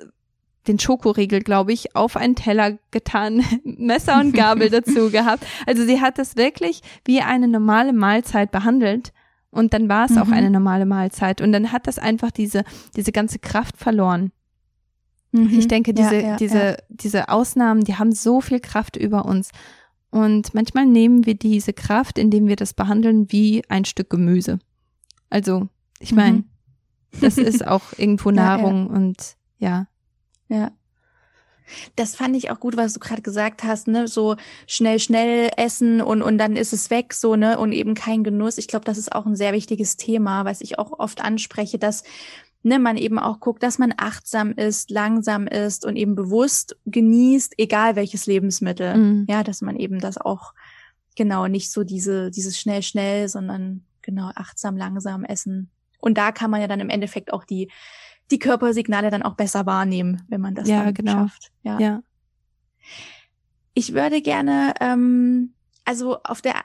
[0.68, 5.46] den Schokoriegel, glaube ich, auf einen Teller getan, Messer und Gabel dazu gehabt.
[5.64, 9.12] Also sie hat das wirklich wie eine normale Mahlzeit behandelt
[9.50, 10.18] und dann war es mhm.
[10.18, 12.64] auch eine normale Mahlzeit und dann hat das einfach diese
[12.96, 14.32] diese ganze Kraft verloren.
[15.32, 15.58] Mhm.
[15.58, 16.76] Ich denke, diese ja, ja, diese ja.
[16.88, 19.50] diese Ausnahmen, die haben so viel Kraft über uns
[20.16, 24.58] und manchmal nehmen wir diese Kraft, indem wir das behandeln wie ein Stück Gemüse.
[25.28, 26.44] Also, ich meine, mhm.
[27.20, 28.96] das ist auch irgendwo Nahrung ja, ja.
[28.96, 29.86] und ja.
[30.48, 30.70] Ja.
[31.96, 34.36] Das fand ich auch gut, was du gerade gesagt hast, ne, so
[34.66, 38.56] schnell, schnell essen und, und dann ist es weg, so, ne, und eben kein Genuss.
[38.56, 42.04] Ich glaube, das ist auch ein sehr wichtiges Thema, was ich auch oft anspreche, dass
[42.66, 47.54] ne, man eben auch guckt, dass man achtsam ist, langsam ist und eben bewusst genießt,
[47.58, 48.96] egal welches Lebensmittel.
[48.96, 49.26] Mhm.
[49.28, 50.52] Ja, dass man eben das auch
[51.14, 55.70] genau nicht so diese, dieses schnell, schnell, sondern genau achtsam, langsam essen.
[56.00, 57.70] Und da kann man ja dann im Endeffekt auch die,
[58.32, 61.12] die Körpersignale dann auch besser wahrnehmen, wenn man das ja, genau.
[61.12, 61.52] schafft.
[61.62, 61.78] Ja.
[61.78, 62.02] ja.
[63.74, 65.54] Ich würde gerne, ähm,
[65.84, 66.56] also auf der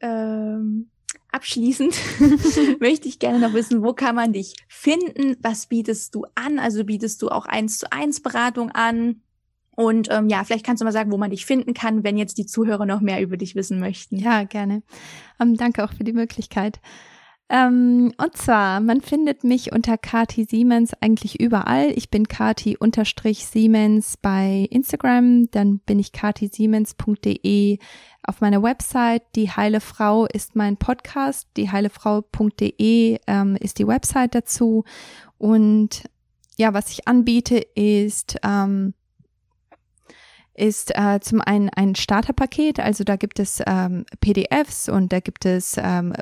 [0.00, 0.90] ähm,
[1.36, 1.94] abschließend
[2.80, 5.36] möchte ich gerne noch wissen, wo kann man dich finden?
[5.40, 6.58] Was bietest du an?
[6.58, 9.20] Also bietest du auch eins zu eins Beratung an?
[9.76, 12.38] Und ähm, ja, vielleicht kannst du mal sagen, wo man dich finden kann, wenn jetzt
[12.38, 14.16] die Zuhörer noch mehr über dich wissen möchten.
[14.16, 14.82] Ja, gerne.
[15.38, 16.80] Ähm, danke auch für die Möglichkeit.
[17.48, 21.92] Ähm, und zwar, man findet mich unter Kati Siemens eigentlich überall.
[21.94, 27.78] Ich bin Kati unterstrich Siemens bei Instagram, dann bin ich katisiemens.de
[28.24, 29.22] auf meiner Website.
[29.36, 31.46] Die Heile Frau ist mein Podcast.
[31.56, 34.84] Die heilefrau.de ähm, ist die Website dazu.
[35.38, 36.02] Und
[36.56, 38.94] ja, was ich anbiete ist, ähm,
[40.54, 45.44] ist äh, zum einen ein Starterpaket, also da gibt es ähm, PDFs und da gibt
[45.44, 46.14] es ähm,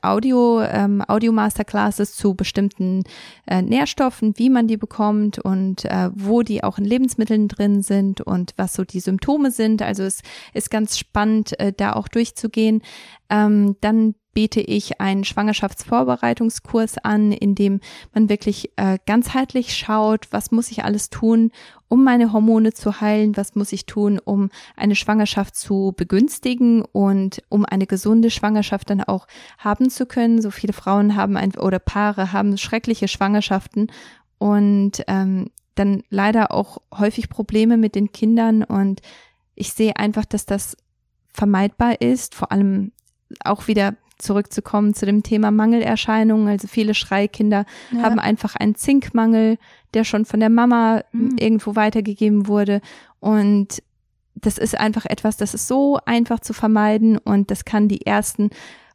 [0.00, 3.02] Audio, ähm, Audio Masterclasses zu bestimmten
[3.46, 8.20] äh, Nährstoffen, wie man die bekommt und äh, wo die auch in Lebensmitteln drin sind
[8.20, 9.82] und was so die Symptome sind.
[9.82, 10.22] Also es
[10.54, 12.82] ist ganz spannend, äh, da auch durchzugehen.
[13.28, 17.80] Ähm, dann biete ich einen Schwangerschaftsvorbereitungskurs an, in dem
[18.14, 21.50] man wirklich äh, ganzheitlich schaut, was muss ich alles tun,
[21.88, 27.42] um meine Hormone zu heilen, was muss ich tun, um eine Schwangerschaft zu begünstigen und
[27.48, 29.26] um eine gesunde Schwangerschaft dann auch
[29.58, 30.40] haben zu können.
[30.40, 33.92] So viele Frauen haben ein, oder Paare haben schreckliche Schwangerschaften
[34.38, 39.00] und ähm, dann leider auch häufig Probleme mit den Kindern und
[39.54, 40.76] ich sehe einfach, dass das
[41.32, 42.92] vermeidbar ist, vor allem
[43.44, 46.48] auch wieder zurückzukommen zu dem Thema Mangelerscheinungen.
[46.48, 48.02] Also viele Schreikinder ja.
[48.02, 49.58] haben einfach einen Zinkmangel,
[49.94, 51.36] der schon von der Mama mhm.
[51.38, 52.80] irgendwo weitergegeben wurde.
[53.20, 53.82] Und
[54.34, 58.50] das ist einfach etwas, das ist so einfach zu vermeiden und das kann die ersten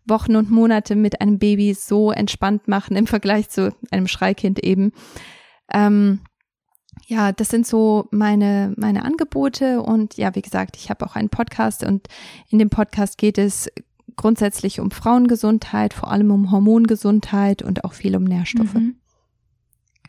[0.05, 4.93] Wochen und Monate mit einem Baby so entspannt machen im Vergleich zu einem Schreikind eben.
[5.71, 6.21] Ähm,
[7.05, 11.29] ja, das sind so meine, meine Angebote und ja, wie gesagt, ich habe auch einen
[11.29, 12.07] Podcast und
[12.49, 13.69] in dem Podcast geht es
[14.17, 18.73] grundsätzlich um Frauengesundheit, vor allem um Hormongesundheit und auch viel um Nährstoffe.
[18.73, 18.97] Mhm.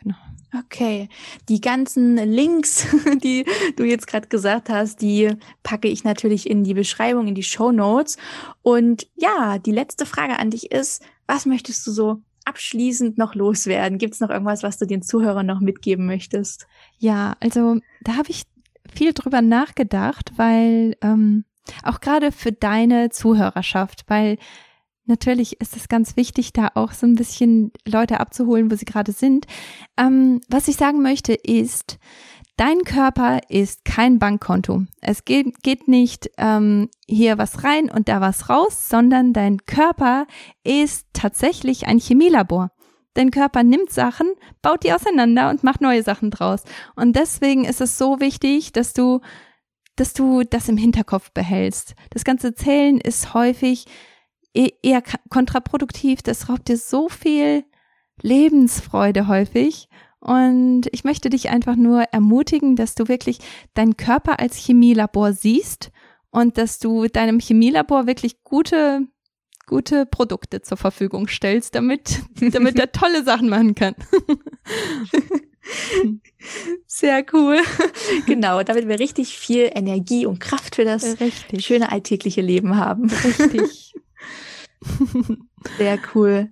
[0.02, 0.16] Genau.
[0.64, 1.08] Okay,
[1.48, 2.86] die ganzen Links,
[3.22, 3.44] die
[3.76, 5.30] du jetzt gerade gesagt hast, die
[5.62, 8.16] packe ich natürlich in die Beschreibung, in die Show Notes.
[8.62, 13.98] Und ja, die letzte Frage an dich ist, was möchtest du so abschließend noch loswerden?
[13.98, 16.66] Gibt es noch irgendwas, was du den Zuhörern noch mitgeben möchtest?
[16.96, 18.44] Ja, also da habe ich
[18.90, 21.44] viel drüber nachgedacht, weil ähm,
[21.82, 24.38] auch gerade für deine Zuhörerschaft, weil
[25.06, 29.12] natürlich ist es ganz wichtig, da auch so ein bisschen Leute abzuholen, wo sie gerade
[29.12, 29.46] sind.
[29.96, 31.98] Ähm, was ich sagen möchte ist,
[32.58, 34.82] Dein Körper ist kein Bankkonto.
[35.00, 40.26] Es geht, geht nicht ähm, hier was rein und da was raus, sondern dein Körper
[40.64, 42.72] ist tatsächlich ein Chemielabor.
[43.14, 44.26] Dein Körper nimmt Sachen,
[44.60, 46.64] baut die auseinander und macht neue Sachen draus.
[46.96, 49.20] Und deswegen ist es so wichtig, dass du
[49.98, 51.94] dass du das im Hinterkopf behältst.
[52.10, 53.86] Das ganze Zählen ist häufig
[54.54, 56.22] e-, eher kontraproduktiv.
[56.22, 57.64] Das raubt dir so viel
[58.22, 59.88] Lebensfreude häufig.
[60.20, 63.38] Und ich möchte dich einfach nur ermutigen, dass du wirklich
[63.74, 65.90] deinen Körper als Chemielabor siehst
[66.30, 69.06] und dass du deinem Chemielabor wirklich gute,
[69.66, 72.22] gute Produkte zur Verfügung stellst, damit,
[72.52, 73.94] damit er tolle Sachen machen kann.
[76.86, 77.58] Sehr cool.
[78.26, 81.64] Genau, damit wir richtig viel Energie und Kraft für das richtig.
[81.64, 83.10] schöne alltägliche Leben haben.
[83.10, 83.94] Richtig.
[85.76, 86.50] Sehr cool.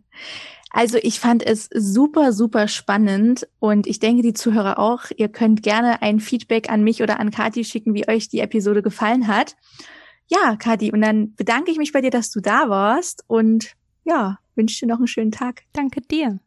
[0.71, 5.05] Also ich fand es super, super spannend und ich denke, die Zuhörer auch.
[5.17, 8.83] Ihr könnt gerne ein Feedback an mich oder an Kati schicken, wie euch die Episode
[8.83, 9.57] gefallen hat.
[10.29, 13.73] Ja, Kati, und dann bedanke ich mich bei dir, dass du da warst und
[14.05, 15.63] ja, wünsche dir noch einen schönen Tag.
[15.73, 16.41] Danke dir.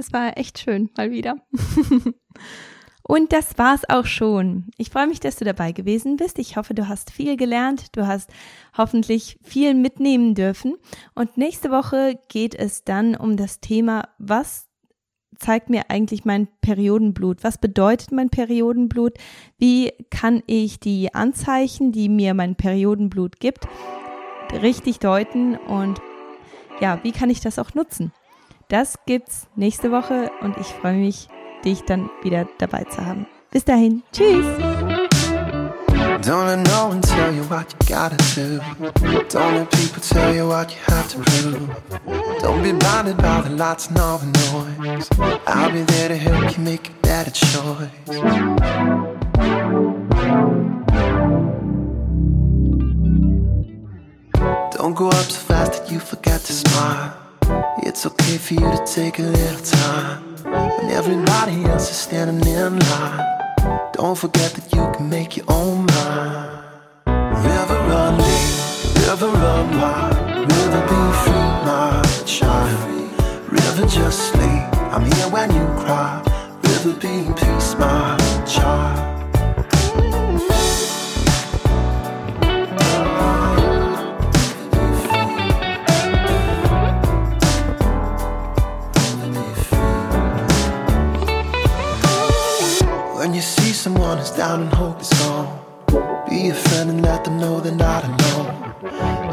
[0.00, 1.36] Es war echt schön, mal wieder.
[3.02, 4.70] Und das war's auch schon.
[4.78, 6.38] Ich freue mich, dass du dabei gewesen bist.
[6.38, 7.94] Ich hoffe, du hast viel gelernt.
[7.94, 8.30] Du hast
[8.78, 10.76] hoffentlich viel mitnehmen dürfen.
[11.14, 14.68] Und nächste Woche geht es dann um das Thema, was
[15.38, 17.44] zeigt mir eigentlich mein Periodenblut?
[17.44, 19.18] Was bedeutet mein Periodenblut?
[19.58, 23.68] Wie kann ich die Anzeichen, die mir mein Periodenblut gibt,
[24.62, 25.56] richtig deuten?
[25.56, 26.00] Und
[26.80, 28.12] ja, wie kann ich das auch nutzen?
[28.70, 31.26] Das gibt's nächste Woche und ich freue mich,
[31.64, 33.26] dich dann wieder dabei zu haben.
[33.50, 34.46] Bis dahin, tschüss!
[36.22, 38.60] Don't no one tell you what you gotta do.
[39.28, 41.68] Don't let people tell you what you have to prove.
[42.42, 45.08] Don't be blinded by the lights and all the noise.
[45.48, 47.90] I'll be there to help you make a better choice.
[54.76, 57.19] Don't go up so fast that you forget to smile.
[57.82, 62.78] It's okay for you to take a little time when everybody else is standing in
[62.78, 63.90] line.
[63.92, 66.64] Don't forget that you can make your own mind.
[67.44, 72.90] River run deep, river run wide, river be free, my child.
[73.50, 74.64] River, just sleep.
[74.94, 76.22] I'm here when you cry.
[76.62, 79.19] River, be in peace, my child.
[94.40, 95.52] Down and hope is gone,
[96.26, 98.72] be a friend and let them know they're not alone.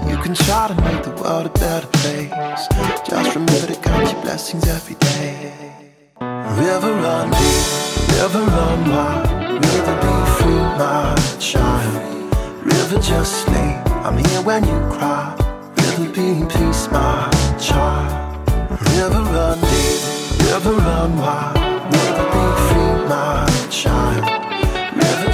[0.10, 2.68] You can try to make the world a better place.
[3.08, 5.54] Just remember to count your blessings every day.
[6.20, 7.66] River run deep,
[8.20, 9.32] river run wide,
[9.64, 11.96] river be free, my child.
[12.66, 15.34] River just sleep, I'm here when you cry.
[15.78, 18.12] River be in peace, my child.
[18.92, 20.00] River run deep,
[20.52, 21.56] river run wide,
[21.96, 24.47] river be free, my child.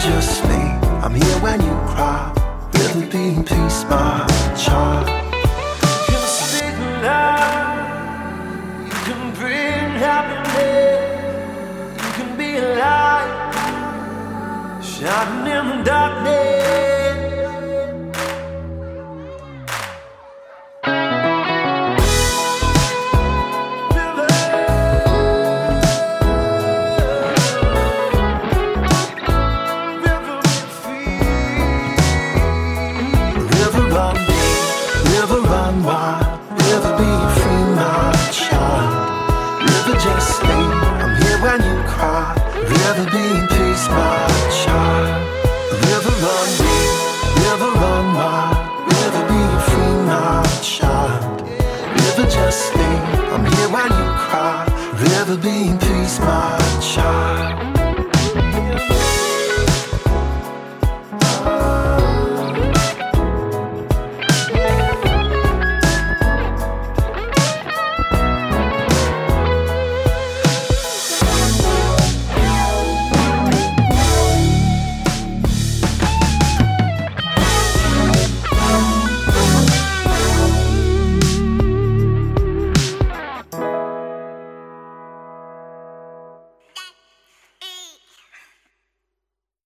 [0.03, 0.61] Just me.
[1.01, 2.33] I'm here when you cry.
[2.73, 4.27] River be in peace, my
[4.57, 5.07] child.
[5.07, 10.99] You can speak love, you can bring happiness,
[12.03, 13.61] you can be a light,
[14.83, 17.02] shining in the darkness.